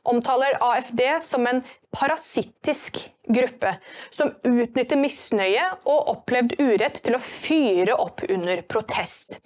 [0.07, 1.63] omtaler AFD som en
[1.95, 3.75] parasittisk gruppe
[4.09, 9.39] som utnytter misnøye og opplevd urett til å fyre opp under protest.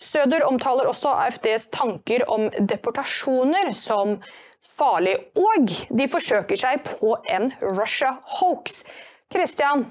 [0.00, 4.16] Søder omtaler også AFDs tanker om deportasjoner som
[4.80, 8.82] farlig, og de forsøker seg på en Russia hoax.
[9.32, 9.86] Christian,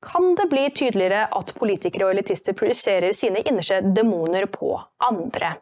[0.00, 4.72] kan det bli tydeligere at politikere og elitister projiserer sine innerste demoner på
[5.04, 5.58] andre?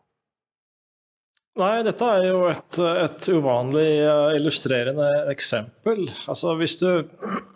[1.59, 6.04] Nei, dette er jo et, et uvanlig eh, illustrerende eksempel.
[6.30, 6.86] Altså hvis, du,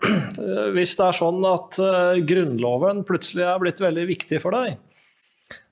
[0.74, 4.74] hvis det er sånn at eh, Grunnloven plutselig er blitt veldig viktig for deg,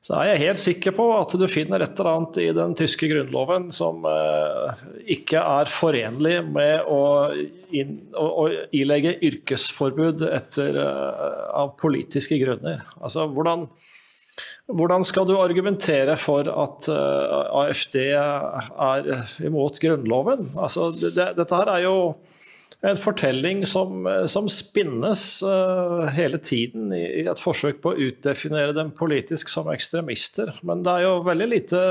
[0.00, 3.04] så er jeg helt sikker på at du finner et eller annet i den tyske
[3.10, 4.72] grunnloven som uh,
[5.04, 7.02] ikke er forenlig med å,
[7.76, 12.80] inn, å, å ilegge yrkesforbud etter, av politiske grunner.
[12.96, 13.68] Altså, hvordan,
[14.76, 20.44] hvordan skal du argumentere for at uh, AFD er imot Grunnloven?
[20.58, 21.96] Altså, det, dette her er jo
[22.82, 28.72] en fortelling som, som spinnes uh, hele tiden i, i, et forsøk på å utdefinere
[28.76, 30.54] dem politisk som ekstremister.
[30.64, 31.82] Men det er jo veldig lite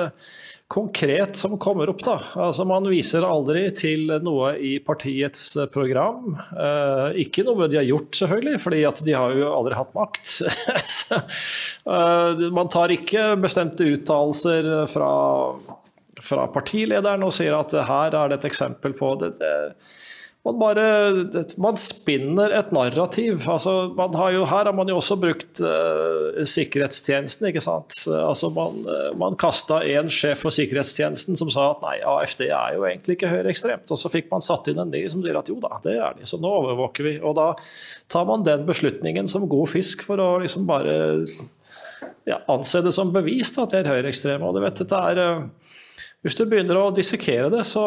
[0.69, 2.01] konkret som kommer opp.
[2.05, 2.15] da.
[2.37, 6.35] Altså Man viser aldri til noe i partiets eh, program.
[6.53, 10.35] Uh, ikke noe de har gjort, selvfølgelig, fordi at de har jo aldri hatt makt.
[11.89, 15.13] uh, man tar ikke bestemte uttalelser fra,
[16.21, 19.35] fra, partilederen og sier at her er det et eksempel på det.
[19.41, 19.55] det
[20.49, 20.85] man bare
[21.61, 23.45] man spinner et narrativ.
[23.49, 27.49] Altså, har jo, her har man jo også brukt uh, sikkerhetstjenesten.
[27.49, 27.95] ikke sant?
[28.09, 32.77] Altså, man uh, man kasta en sjef for sikkerhetstjenesten som sa at nei, AFD er
[32.77, 33.89] jo egentlig ikke høyreekstremt.
[33.93, 36.17] Og så fikk man satt inn en ny som sier at jo da, det er
[36.17, 37.15] de, så nå overvåker vi.
[37.23, 37.51] Og da
[38.11, 40.97] tar man den beslutningen som god fisk for å liksom bare
[42.27, 44.45] ja, anse det som bevis at de er høyreekstreme.
[44.45, 45.75] Og du vet, dette er uh,
[46.25, 47.83] hvis du begynner å dissekere det, så,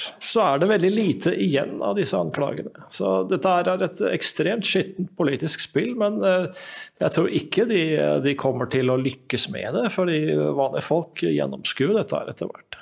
[0.00, 2.86] så, er det veldig lite igjen av disse anklagene.
[2.90, 6.64] Så dette er et ekstremt skittent politisk spill, men eh,
[7.02, 7.82] jeg tror ikke de,
[8.24, 12.80] de, kommer til å lykkes med det, fordi vanlige folk gjennomskuer dette etter hvert.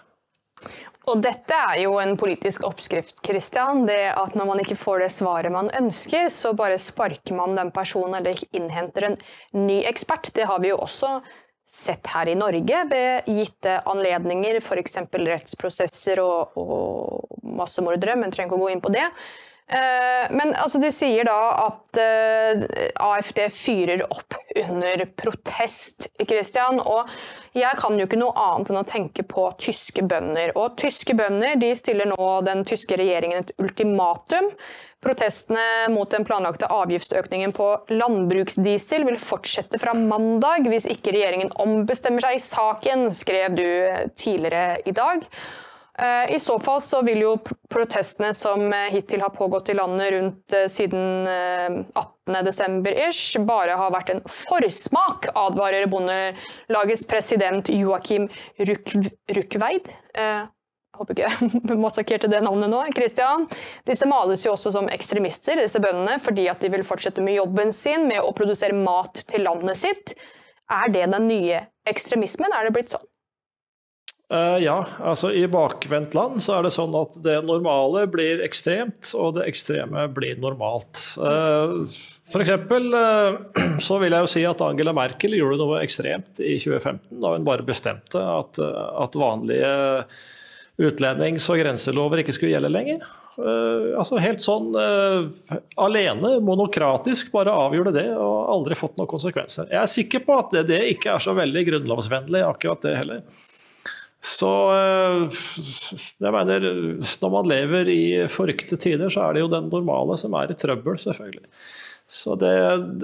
[1.10, 3.86] Og dette er jo en politisk oppskrift, Christian.
[3.88, 7.72] Det at når man ikke får det svaret man ønsker, så bare sparker man den
[7.74, 9.16] personen eller innhenter en
[9.56, 10.30] ny ekspert.
[10.36, 11.18] Det har vi jo også
[11.70, 14.98] sett her i Norge ved gitte anledninger, f.eks.
[15.12, 19.06] rettsprosesser og, og massemordere, men trenger ikke å gå inn på det.
[19.70, 21.36] Eh, men altså, de sier da
[21.68, 22.64] at uh,
[23.06, 26.80] AFD fyrer opp under protest, Christian.
[26.82, 27.06] Og
[27.54, 30.56] jeg kan jo ikke noe annet enn å tenke på tyske bønder.
[30.58, 34.50] Og tyske bønder de stiller nå den tyske regjeringen et ultimatum.
[35.00, 42.26] Protestene mot den planlagte avgiftsøkningen på landbruksdiesel vil fortsette fra mandag hvis ikke regjeringen ombestemmer
[42.26, 43.66] seg i saken, skrev du
[44.20, 45.24] tidligere i dag.
[46.00, 47.34] Eh, I så fall så vil jo
[47.72, 54.14] protestene som eh, hittil har pågått i landet rundt eh, siden 18.12.-ish, bare ha vært
[54.14, 58.30] en forsmak, advarer Bondelagets president Joakim
[58.60, 59.92] Ruckveid.
[61.00, 61.28] Håper ikke
[61.70, 62.82] jeg massakrerte det navnet nå.
[62.96, 63.46] Christian.
[63.88, 67.72] Disse males jo også som ekstremister, disse bøndene, fordi at de vil fortsette med jobben
[67.76, 70.14] sin med å produsere mat til landet sitt.
[70.70, 72.52] Er det den nye ekstremismen?
[72.54, 73.06] Er det blitt sånn?
[74.30, 79.08] Uh, ja, altså i bakvendt land så er det sånn at det normale blir ekstremt,
[79.18, 81.00] og det ekstreme blir normalt.
[81.18, 81.82] Uh,
[82.30, 83.40] for eksempel uh,
[83.86, 87.48] så vil jeg jo si at Angela Merkel gjorde noe ekstremt i 2015, da hun
[87.48, 89.72] bare bestemte at, at vanlige
[90.80, 93.04] utlendings- og grenselover ikke skulle gjelde lenger.
[94.00, 94.72] altså Helt sånn
[95.80, 99.68] alene, monokratisk, bare avgjorde det og aldri fått noen konsekvenser.
[99.72, 103.24] Jeg er sikker på at det, det ikke er så veldig grunnlovsvennlig, akkurat det heller.
[104.20, 105.38] Så eh,
[106.20, 106.66] jeg mener,
[107.22, 110.56] når man lever i forrykte tider, så er det jo den normale som er i
[110.60, 111.48] trøbbel, selvfølgelig.
[112.10, 112.50] Så det,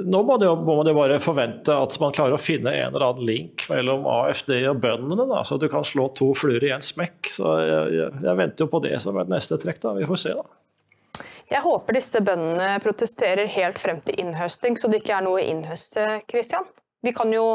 [0.03, 3.05] nå må, det, må, man jo bare forvente at man klarer å finne en eller
[3.07, 6.83] annen link mellom AFD og bøndene, da, så du kan slå to fluer i en
[6.83, 7.31] smekk.
[7.37, 9.79] Så jeg, jeg, jeg, venter jo på det som et neste trekk.
[9.85, 11.23] da, Vi får se, da.
[11.53, 15.47] Jeg håper disse bøndene protesterer helt frem til innhøsting, så det ikke er noe å
[15.55, 16.67] innhøste, Christian.
[17.07, 17.47] Vi kan jo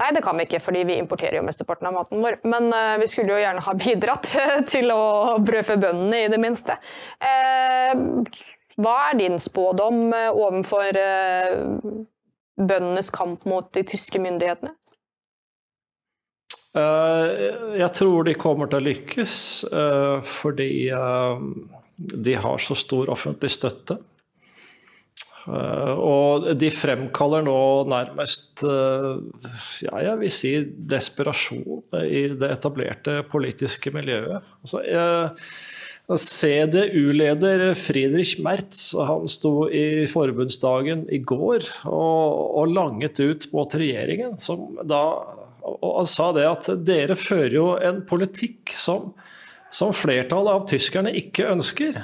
[0.00, 2.38] Nei, det kan vi ikke, fordi vi importerer jo mesteparten av maten vår.
[2.48, 4.30] Men uh, vi skulle jo gjerne ha bidratt
[4.70, 5.02] til å
[5.44, 6.78] brødfø bøndene, i det minste.
[7.20, 8.22] Uh,
[8.80, 10.96] hva er din spådom uh, overfor
[12.62, 14.76] bøndenes kamp mot de tyske myndighetene?
[16.72, 19.34] jeg tror de kommer til å lykkes
[20.24, 20.88] fordi
[22.24, 23.98] de har så stor offentlig støtte.
[25.42, 27.58] Eh, og de fremkaller nå
[27.90, 29.08] nærmest eh,
[29.88, 30.52] ja, jeg vil si
[30.92, 34.46] desperasjon i det etablerte politiske miljøet.
[34.62, 34.84] Altså,
[36.20, 44.38] CDU-leder Friedrich Merz han sto i forbundsdagen i går og, og langet ut mot regjeringen.
[44.40, 45.02] Som da,
[45.62, 49.12] og han sa det at dere fører jo en politikk som,
[49.72, 52.00] som flertallet av tyskerne ikke ønsker.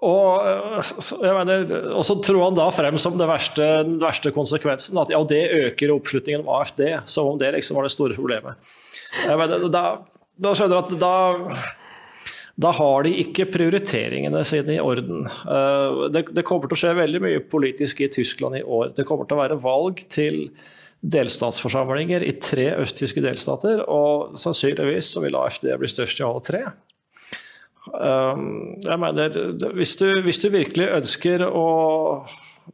[0.00, 0.80] Og,
[1.20, 5.42] mener, og, så tror han da frem som verste, den verste konsekvensen at ja, det
[5.66, 8.72] øker oppslutningen om AFD, som om det liksom var det store problemet.
[9.28, 9.84] Mener, da,
[10.40, 11.14] da skjønner du at da,
[12.60, 15.24] da har de ikke prioriteringene sine i orden.
[15.26, 18.92] Eh, det, kommer til å skje veldig mye politisk i Tyskland i år.
[18.96, 20.42] Det kommer til å være valg til
[21.00, 26.62] delstatsforsamlinger i tre østtyske delstater, og sannsynligvis så vil AFD bli størst i alle tre.
[27.88, 29.38] Um, jeg mener,
[29.78, 31.64] hvis du, hvis du virkelig ønsker å,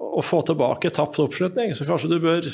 [0.02, 2.50] å, få tilbake tapt oppslutning, så kanskje du bør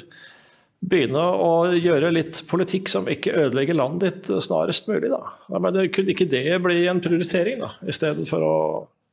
[0.83, 5.13] begynne å gjøre litt politikk som ikke ødelegger landet ditt snarest mulig.
[5.13, 5.21] Da.
[5.55, 8.57] Men kunne ikke det bli en prioritering, da, i stedet for å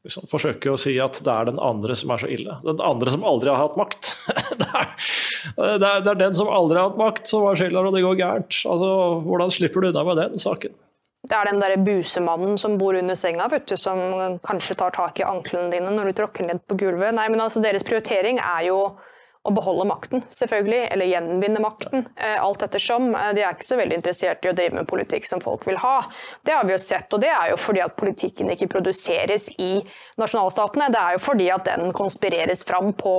[0.07, 2.57] liksom, forsøke å si at det er den andre som er så ille?
[2.65, 4.11] Den andre som aldri har hatt makt.
[4.59, 4.91] det, er,
[5.78, 8.61] det, er, den som aldri har hatt makt, som har skylda når det går gærent.
[8.65, 8.93] Altså,
[9.28, 10.78] hvordan slipper du unna med den saken?
[11.30, 15.20] Det er den der busemannen som bor under senga, vet du, som kanskje tar tak
[15.20, 17.11] i anklene dine når du tråkker ned på gulvet.
[17.13, 18.80] Nei, men altså, Deres prioritering er jo
[19.48, 22.04] å beholde makten, selvfølgelig, eller gjenvinne makten.
[22.16, 23.14] Eh, alt ettersom.
[23.16, 25.80] Eh, de er ikke så veldig interessert i å drive med politikk som folk vil
[25.80, 26.02] ha.
[26.44, 29.80] Det har vi jo sett, og det er jo fordi at politikken ikke produseres i
[30.20, 30.90] nasjonalstatene.
[30.92, 33.14] Det er jo fordi at den konspireres fram på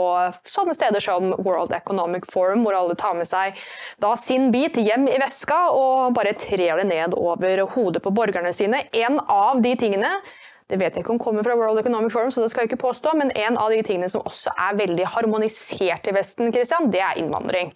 [0.45, 3.57] sånne steder som World Economic Forum, hvor alle tar med seg
[4.01, 8.53] da sin bit hjem i veska og bare trer det ned over hodet på borgerne
[8.57, 8.85] sine.
[8.93, 10.12] En av de tingene
[10.71, 12.85] det vet jeg ikke om kommer fra World Economic Forum, så det skal jeg ikke
[12.85, 17.03] påstå, men en av de tingene som også er veldig harmonisert i Vesten, Christian, det
[17.03, 17.73] er innvandring.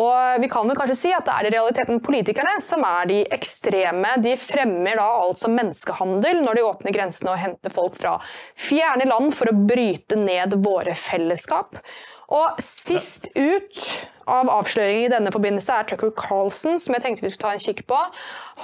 [0.00, 3.20] Og vi kan vel kanskje si at det er i realiteten politikerne som er de
[3.34, 4.16] ekstreme.
[4.24, 8.16] De fremmer da altså menneskehandel når de åpner grensene og henter folk fra
[8.58, 11.78] fjerne land for å bryte ned våre fellesskap.
[12.34, 13.80] Og sist ut
[14.30, 17.64] av avsløringer i denne forbindelse er Tucker Carlson, som jeg tenkte vi skulle ta en
[17.64, 17.98] kikk på.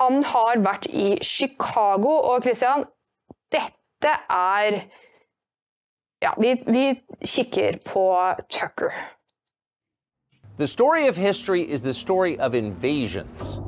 [0.01, 2.87] Han har vært i Chicago, og Christian,
[4.09, 4.81] er
[6.23, 8.93] Ja, vi, vi kikker på Tucker.
[10.59, 13.61] The story of history is the story of invasions.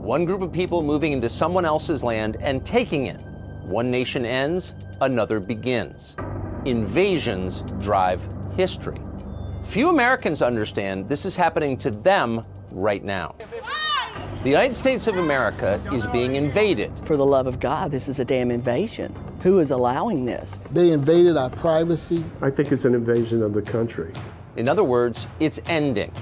[0.00, 3.20] One group of people moving into someone else's land and taking it.
[3.64, 6.14] One nation ends, another begins.
[6.64, 9.00] Invasions drive history.
[9.64, 13.34] Few Americans understand this is happening to them right now.
[14.44, 16.92] The United States of America is being invaded.
[17.06, 19.12] For the love of God, this is a damn invasion.
[19.42, 20.60] Who is allowing this?
[20.70, 22.24] They invaded our privacy.
[22.40, 24.12] I think it's an invasion of the country.
[24.54, 26.12] In other words, it's ending.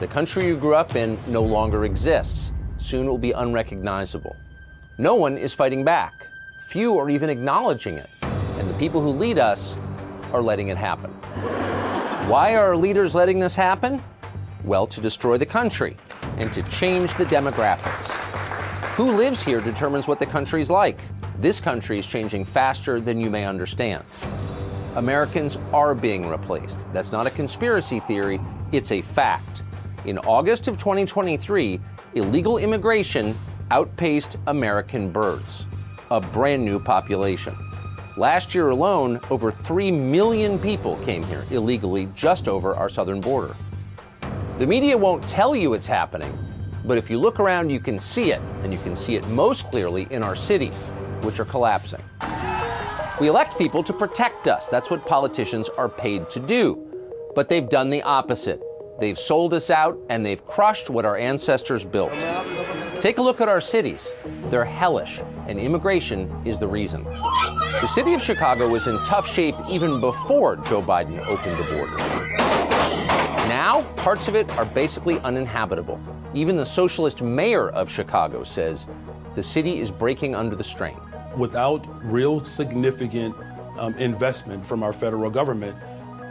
[0.00, 2.50] The country you grew up in no longer exists.
[2.78, 4.34] Soon it will be unrecognizable.
[4.98, 6.26] No one is fighting back.
[6.66, 8.24] Few are even acknowledging it.
[8.58, 9.76] And the people who lead us
[10.32, 11.12] are letting it happen.
[12.28, 14.02] Why are our leaders letting this happen?
[14.64, 15.96] Well, to destroy the country
[16.36, 18.10] and to change the demographics.
[18.94, 21.00] Who lives here determines what the country's like.
[21.38, 24.04] This country is changing faster than you may understand.
[24.96, 26.84] Americans are being replaced.
[26.92, 29.62] That's not a conspiracy theory, it's a fact.
[30.04, 31.80] In August of 2023,
[32.14, 33.38] illegal immigration
[33.70, 35.64] outpaced American births,
[36.10, 37.56] a brand new population.
[38.18, 43.56] Last year alone, over 3 million people came here illegally just over our southern border.
[44.62, 46.32] The media won't tell you it's happening,
[46.84, 49.66] but if you look around, you can see it, and you can see it most
[49.66, 50.90] clearly in our cities,
[51.22, 52.00] which are collapsing.
[53.20, 54.68] We elect people to protect us.
[54.68, 56.78] That's what politicians are paid to do.
[57.34, 58.62] But they've done the opposite.
[59.00, 62.12] They've sold us out and they've crushed what our ancestors built.
[63.00, 64.14] Take a look at our cities.
[64.44, 67.02] They're hellish, and immigration is the reason.
[67.02, 72.31] The city of Chicago was in tough shape even before Joe Biden opened the border.
[73.52, 76.00] Now, parts of it are basically uninhabitable.
[76.32, 78.86] Even the socialist mayor of Chicago says
[79.34, 80.96] the city is breaking under the strain.
[81.36, 83.36] Without real significant
[83.76, 85.76] um, investment from our federal government,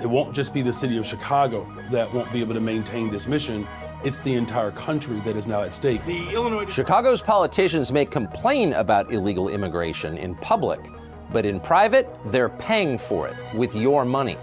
[0.01, 3.28] it won't just be the city of Chicago that won't be able to maintain this
[3.28, 3.67] mission.
[4.03, 6.01] It's the entire country that is now at stake.
[6.69, 10.80] Chicago's politicians may complain about illegal immigration in public,
[11.32, 14.38] but in private, they're paying for it with your money.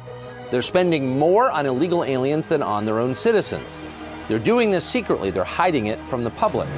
[0.51, 3.79] They're spending more on illegal aliens than on their own citizens.
[4.29, 6.69] They're doing this secretly, they're hiding it from the public.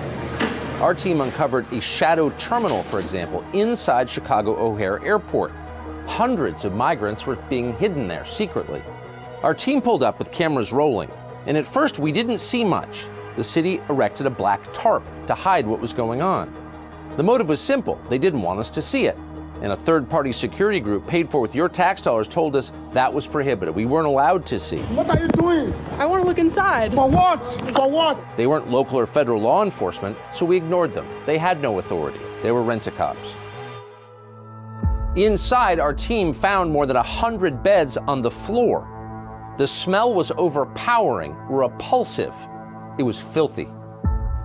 [0.80, 5.52] Our team uncovered a shadow terminal, for example, inside Chicago O'Hare Airport.
[6.06, 8.82] Hundreds of migrants were being hidden there secretly.
[9.42, 11.10] Our team pulled up with cameras rolling,
[11.46, 13.06] and at first we didn't see much.
[13.36, 16.52] The city erected a black tarp to hide what was going on.
[17.16, 19.16] The motive was simple they didn't want us to see it.
[19.61, 23.12] And a third party security group paid for with your tax dollars told us that
[23.12, 23.74] was prohibited.
[23.74, 24.80] We weren't allowed to see.
[24.94, 25.74] What are you doing?
[25.98, 26.94] I want to look inside.
[26.94, 27.44] For what?
[27.74, 28.26] For what?
[28.36, 31.06] They weren't local or federal law enforcement, so we ignored them.
[31.26, 32.20] They had no authority.
[32.42, 33.36] They were rent a cops.
[35.16, 38.86] Inside, our team found more than 100 beds on the floor.
[39.58, 42.34] The smell was overpowering, repulsive.
[42.96, 43.68] It was filthy.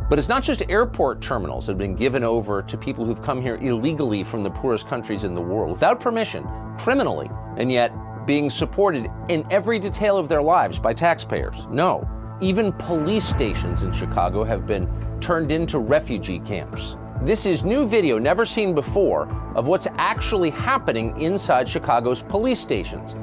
[0.07, 3.41] But it's not just airport terminals that have been given over to people who've come
[3.41, 6.47] here illegally from the poorest countries in the world, without permission,
[6.77, 7.91] criminally, and yet
[8.27, 11.65] being supported in every detail of their lives by taxpayers.
[11.71, 12.07] No,
[12.39, 14.87] even police stations in Chicago have been
[15.19, 16.97] turned into refugee camps.
[17.21, 23.15] This is new video never seen before of what's actually happening inside Chicago's police stations.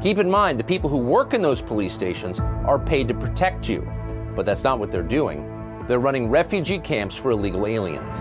[0.00, 3.68] Keep in mind, the people who work in those police stations are paid to protect
[3.68, 3.90] you,
[4.36, 5.57] but that's not what they're doing.
[5.88, 8.14] They're running refugee camps for illegal aliens.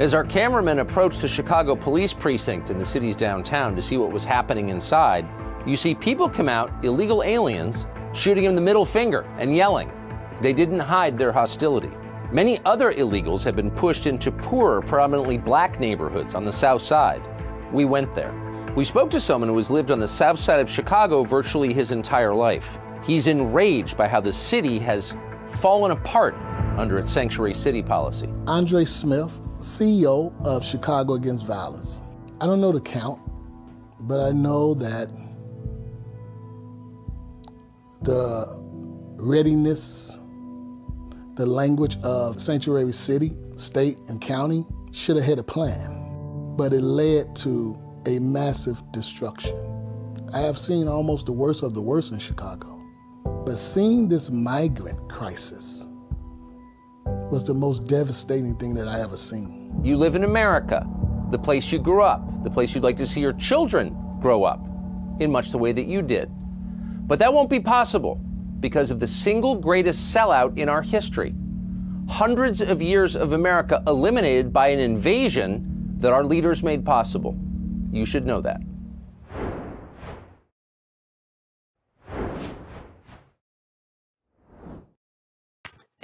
[0.00, 4.12] As our cameramen approached the Chicago police precinct in the city's downtown to see what
[4.12, 5.26] was happening inside,
[5.66, 9.92] you see people come out, illegal aliens, shooting him the middle finger and yelling.
[10.40, 11.90] They didn't hide their hostility.
[12.30, 17.22] Many other illegals have been pushed into poorer, predominantly black neighborhoods on the south side.
[17.72, 18.32] We went there.
[18.76, 21.90] We spoke to someone who has lived on the south side of Chicago virtually his
[21.90, 22.78] entire life.
[23.04, 25.14] He's enraged by how the city has
[25.46, 26.34] fallen apart
[26.78, 28.28] under its sanctuary city policy.
[28.46, 32.02] Andre Smith, CEO of Chicago Against Violence.
[32.40, 33.20] I don't know the count,
[34.00, 35.12] but I know that
[38.02, 38.46] the
[39.16, 40.18] readiness,
[41.34, 46.82] the language of sanctuary city, state, and county should have had a plan, but it
[46.82, 49.56] led to a massive destruction.
[50.34, 52.82] I have seen almost the worst of the worst in Chicago,
[53.46, 55.86] but seeing this migrant crisis
[57.30, 59.80] was the most devastating thing that I ever seen.
[59.82, 60.86] You live in America,
[61.30, 64.60] the place you grew up, the place you'd like to see your children grow up,
[65.20, 66.30] in much the way that you did.
[67.06, 68.16] But that won't be possible
[68.60, 71.34] because of the single greatest sellout in our history.
[72.08, 77.36] Hundreds of years of America eliminated by an invasion that our leaders made possible.
[77.90, 78.60] You should know that.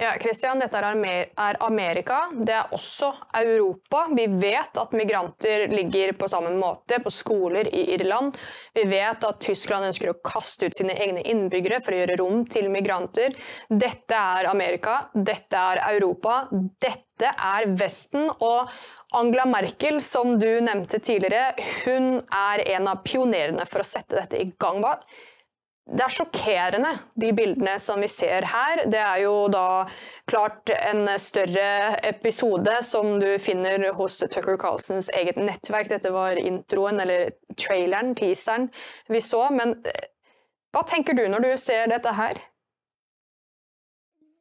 [0.01, 2.21] Ja, Christian, dette er Amerika.
[2.31, 4.05] Det er også Europa.
[4.15, 8.37] Vi vet at migranter ligger på samme måte på skoler i Irland.
[8.77, 12.45] Vi vet at Tyskland ønsker å kaste ut sine egne innbyggere for å gjøre rom
[12.47, 13.35] til migranter.
[13.67, 15.01] Dette er Amerika.
[15.11, 16.45] Dette er Europa.
[16.79, 18.29] Dette er Vesten.
[18.39, 18.71] Og
[19.19, 24.39] Angela Merkel, som du nevnte tidligere, hun er en av pionerene for å sette dette
[24.39, 24.79] i gang.
[25.89, 28.83] Det er sjokkerende, de bildene som vi ser her.
[28.91, 29.87] Det er jo da
[30.29, 35.89] klart en større episode som du finner hos Tucker Carlsons eget nettverk.
[35.89, 38.69] Dette var introen, eller traileren, teaseren,
[39.09, 39.47] vi så.
[39.55, 40.07] Men eh,
[40.75, 42.37] hva tenker du når du ser dette her?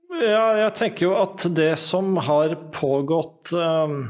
[0.09, 4.07] Ja, jeg tenker jo at det som har pågått um,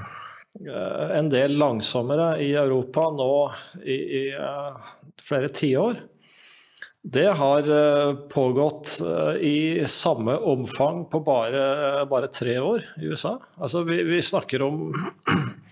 [0.62, 3.32] en del langsommere i Europa nå
[3.82, 4.78] i, i uh,
[5.22, 5.98] flere tiår,
[7.10, 13.38] det har eh, pågått eh, i samme omfang på bare, bare tre år i USA.
[13.56, 14.92] Altså, vi, vi snakker om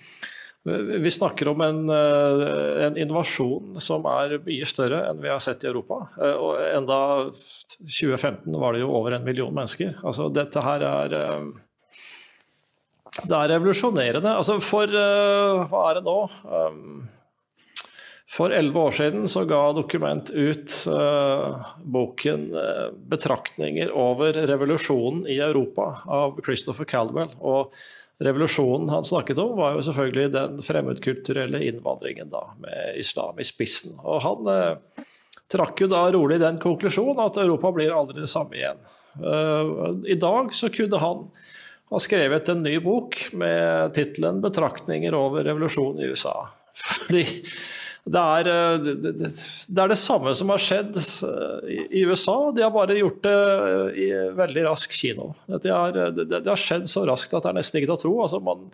[1.04, 5.66] vi snakker om en, eh, en, innovasjon som er mye større enn vi har sett
[5.66, 6.06] i Europa.
[6.40, 9.92] Og enda 2015 var det jo over en million mennesker.
[10.08, 11.18] Altså, dette her er
[13.16, 14.32] Det er revolusjonerende.
[14.40, 16.18] Altså, for hva er det nå?
[18.26, 25.38] For elleve år siden så ga Dokument ut uh, boken uh, 'Betraktninger over revolusjonen i
[25.38, 27.30] Europa' av Christopher Caldwell.
[27.38, 27.70] Og
[28.18, 33.94] revolusjonen han snakket om, var jo selvfølgelig den fremmedkulturelle innvandringen da, med islam i spissen.
[34.02, 35.04] Og han uh,
[35.52, 38.80] trakk jo da rolig den konklusjonen at Europa blir aldri det samme igjen.
[40.04, 41.20] I dag så kunne han
[41.88, 46.50] ha skrevet en ny bok med tittelen 'Betraktninger over revolusjonen i USA'.
[46.74, 47.22] Fordi
[48.06, 52.62] det er, eh, det, det er, det samme som har skjedd eh, i USA, de
[52.62, 55.32] har bare gjort det eh, i veldig rask kino.
[55.50, 58.12] Har, det, har skjedd så raskt at det er nesten ikke til å tro.
[58.22, 58.68] Altså man,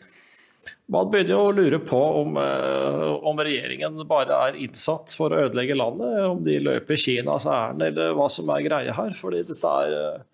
[0.92, 5.80] man, begynner jo å lure på om, om, regjeringen bare er innsatt for å ødelegge
[5.80, 9.16] landet, om de løper Kinas ærend eller hva som er greia her.
[9.16, 10.26] fordi dette er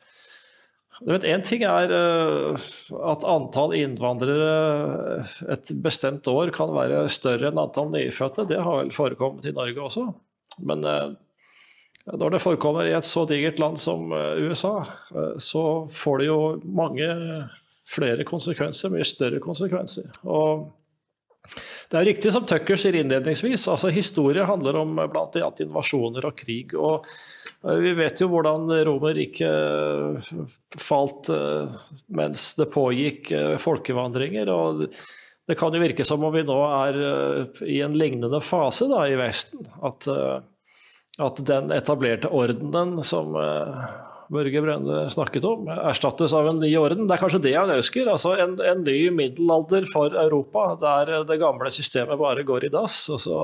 [1.07, 2.65] Én ting er eh,
[3.07, 5.23] at antall innvandrere
[5.55, 8.49] et bestemt år kan være større enn antall nyfødte.
[8.51, 10.09] Det har vel forekommet i Norge også.
[10.59, 11.13] Men eh,
[12.19, 14.75] når det forekommer i et så digert land som eh, USA,
[15.39, 17.07] så får det jo mange
[17.89, 20.11] flere konsekvenser, mye større konsekvenser.
[20.27, 20.67] Og
[21.89, 26.37] det er riktig som Tucker sier innledningsvis, altså historie handler om blant annet invasjoner og
[26.37, 26.75] krig.
[26.77, 27.07] og
[27.63, 30.29] vi vet jo hvordan Romerriket
[30.79, 31.79] falt eh,
[32.15, 34.51] mens det pågikk eh, folkevandringer.
[34.53, 34.85] og
[35.49, 39.03] Det kan jo virke som om vi nå er eh, i en lignende fase da,
[39.11, 39.67] i Vesten.
[39.83, 40.07] At,
[41.19, 43.35] at den etablerte ordenen som
[44.29, 47.07] Børge Brende snakket om, erstattes av en ny orden.
[47.09, 48.11] Det er kanskje det han ønsker.
[48.13, 53.07] altså En, en ny middelalder for Europa, der det gamle systemet bare går i dass.
[53.09, 53.39] og så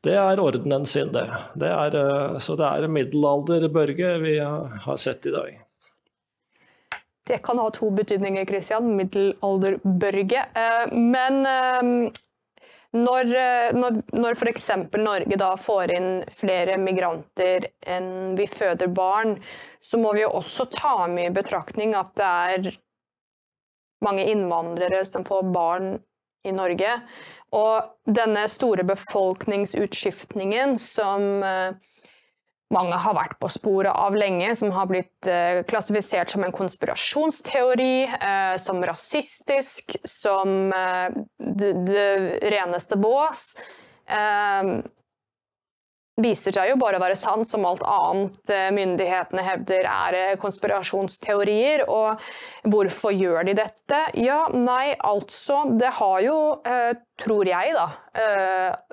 [0.00, 1.26] det er ordenen sin, det.
[1.60, 5.58] det er, eh, så det er middelalderbørge vi har sett i dag.
[7.28, 8.94] Det kan ha to betydninger, Christian.
[8.96, 10.46] Middelalder-Børge.
[10.94, 12.12] men eh,
[12.96, 13.28] når,
[13.76, 14.68] når, når f.eks.
[14.98, 19.36] Norge da får inn flere migranter enn vi føder barn,
[19.80, 22.70] så må vi jo også ta med i betraktning at det er
[24.04, 25.92] mange innvandrere som får barn
[26.46, 26.96] i Norge.
[27.54, 31.74] Og denne store befolkningsutskiftningen som eh,
[32.74, 37.96] mange har vært på sporet av lenge, som har blitt eh, klassifisert som en konspirasjonsteori,
[38.06, 42.08] eh, som rasistisk, som det, det
[42.52, 43.50] reneste bås
[46.22, 50.36] viser seg jo bare å være sant, som alt annet eh, myndighetene hevder er eh,
[50.40, 51.86] konspirasjonsteorier.
[51.90, 54.00] Og hvorfor gjør de dette?
[54.20, 57.88] Ja, nei, altså Det har jo, eh, tror jeg, da,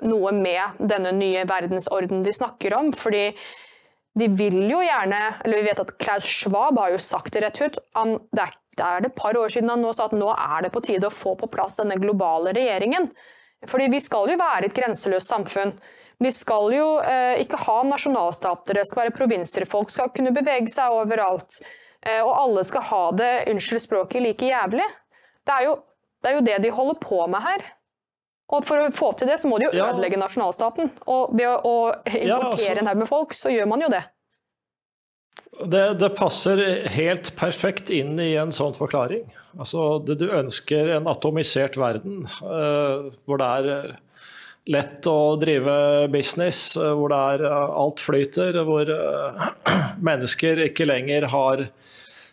[0.04, 2.92] noe med denne nye verdensorden de snakker om.
[2.92, 3.30] fordi
[4.18, 7.60] de vil jo gjerne Eller vi vet at Klaus Schwab har jo sagt det rett
[7.60, 7.78] ut.
[7.78, 10.82] det er, det et par år siden han nå sa at nå er det på
[10.84, 13.08] tide å få på plass denne globale regjeringen.
[13.66, 15.72] Fordi vi skal jo være et grenseløst samfunn.
[16.22, 19.66] Vi skal jo eh, ikke ha nasjonalstater, det skal være provinser.
[19.70, 21.60] Folk skal kunne bevege seg overalt.
[22.02, 24.86] Eh, og alle skal ha det, unnskyld språket, like jævlig.
[25.46, 25.76] Det er, jo,
[26.22, 27.66] det er jo det de holder på med her.
[28.48, 29.90] Og for å få til det, så må de jo ja.
[29.92, 30.88] ødelegge nasjonalstaten.
[31.12, 32.70] Og ved å, å importere ja, altså.
[32.80, 34.06] en haug med folk, så gjør man jo det.
[35.58, 36.62] Det, det, passer
[36.94, 39.26] helt perfekt inn i en sånn forklaring.
[39.58, 43.96] Altså, det, du ønsker en atomisert verden uh, hvor det er
[44.68, 48.88] lett å drive business, uh, hvor det er uh, alt flyter, hvor
[50.08, 51.66] mennesker ikke lenger har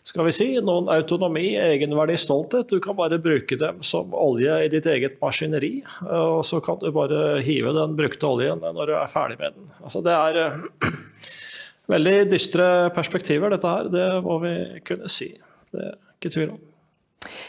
[0.06, 2.70] skal vi si, noen autonomi, egenverdi, stolthet.
[2.70, 5.80] Du kan bare bruke dem som olje i ditt eget maskineri.
[6.06, 9.72] Og så kan du bare hive den brukte oljen når du er ferdig med den.
[9.82, 10.94] Altså, det er
[11.96, 13.90] veldig dystre perspektiver, dette her.
[13.90, 15.32] Det må vi kunne si.
[15.74, 16.64] Det er ikke tvil om.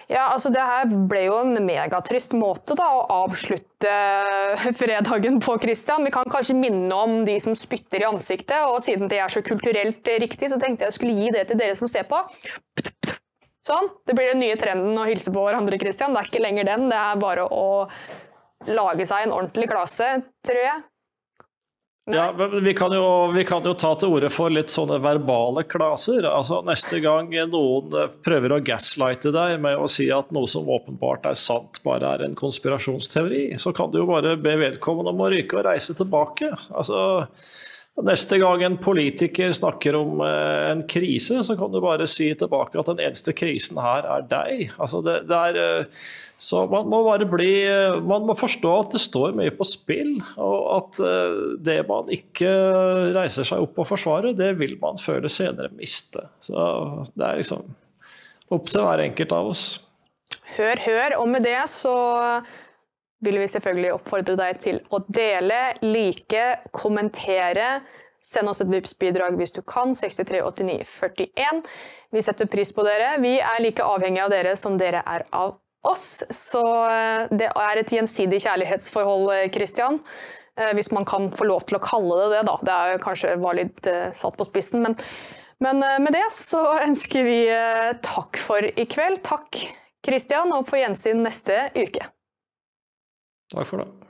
[0.09, 3.93] Ja, altså Det her ble jo en megatrist måte da, å avslutte
[4.81, 5.57] fredagen på.
[5.63, 6.07] Christian.
[6.07, 9.43] Vi kan kanskje minne om de som spytter i ansiktet, og siden det er så
[9.45, 12.23] kulturelt riktig, så tenkte jeg skulle gi det til dere som ser på.
[13.67, 13.91] Sånn.
[14.07, 15.79] Det blir den nye trenden å hilse på hverandre.
[15.83, 16.15] Christian.
[16.15, 17.67] Det er ikke lenger den, det er bare å
[18.71, 20.85] lage seg en ordentlig klase, tror jeg.
[22.11, 26.23] Ja, vi kan, jo, vi kan, jo, ta til orde for litt sånne verbale klaser.
[26.31, 31.27] Altså, neste gang noen prøver å gaslighte deg med å si at noe som åpenbart
[31.27, 35.33] er sant, bare er en konspirasjonsteori, så kan du jo bare be vedkommende om å
[35.35, 36.53] ryke og reise tilbake.
[36.71, 37.01] Altså,
[38.05, 42.77] Neste gang en politiker snakker om eh, en krise, så kan du bare si tilbake
[42.77, 44.67] at den eneste krisen her er deg.
[44.77, 46.03] Altså det, det er, eh,
[46.37, 50.13] så man må bare bli eh, Man må forstå at det står mye på spill,
[50.37, 51.01] og at
[51.65, 52.53] det man ikke
[53.17, 56.29] reiser seg opp og forsvarer, det vil man føle senere miste.
[56.45, 56.69] Så
[57.17, 57.65] det er liksom
[58.53, 59.67] opp til hver enkelt av oss.
[60.59, 61.17] Hør, hør.
[61.23, 61.97] Og med det så
[63.25, 66.45] vil vi selvfølgelig oppfordre deg til å dele, like,
[66.77, 67.81] kommentere.
[68.27, 69.95] Send oss et Vipps-bidrag hvis du kan.
[69.97, 71.63] 638941.
[72.13, 73.15] Vi setter pris på dere.
[73.23, 75.55] Vi er like avhengige av dere som dere er av
[75.87, 76.25] oss.
[76.35, 80.01] Så eh, det er et gjensidig kjærlighetsforhold, Christian.
[80.59, 82.59] Eh, hvis man kan få lov til å kalle det det, da.
[82.67, 84.83] Det er kanskje var litt satt på spissen.
[84.83, 84.99] Men,
[85.63, 87.41] men med det så ønsker vi
[88.05, 89.23] takk for i kveld.
[89.25, 89.63] Takk,
[90.05, 92.11] Christian, og på gjensyn neste uke.
[93.53, 94.06] Takk for det.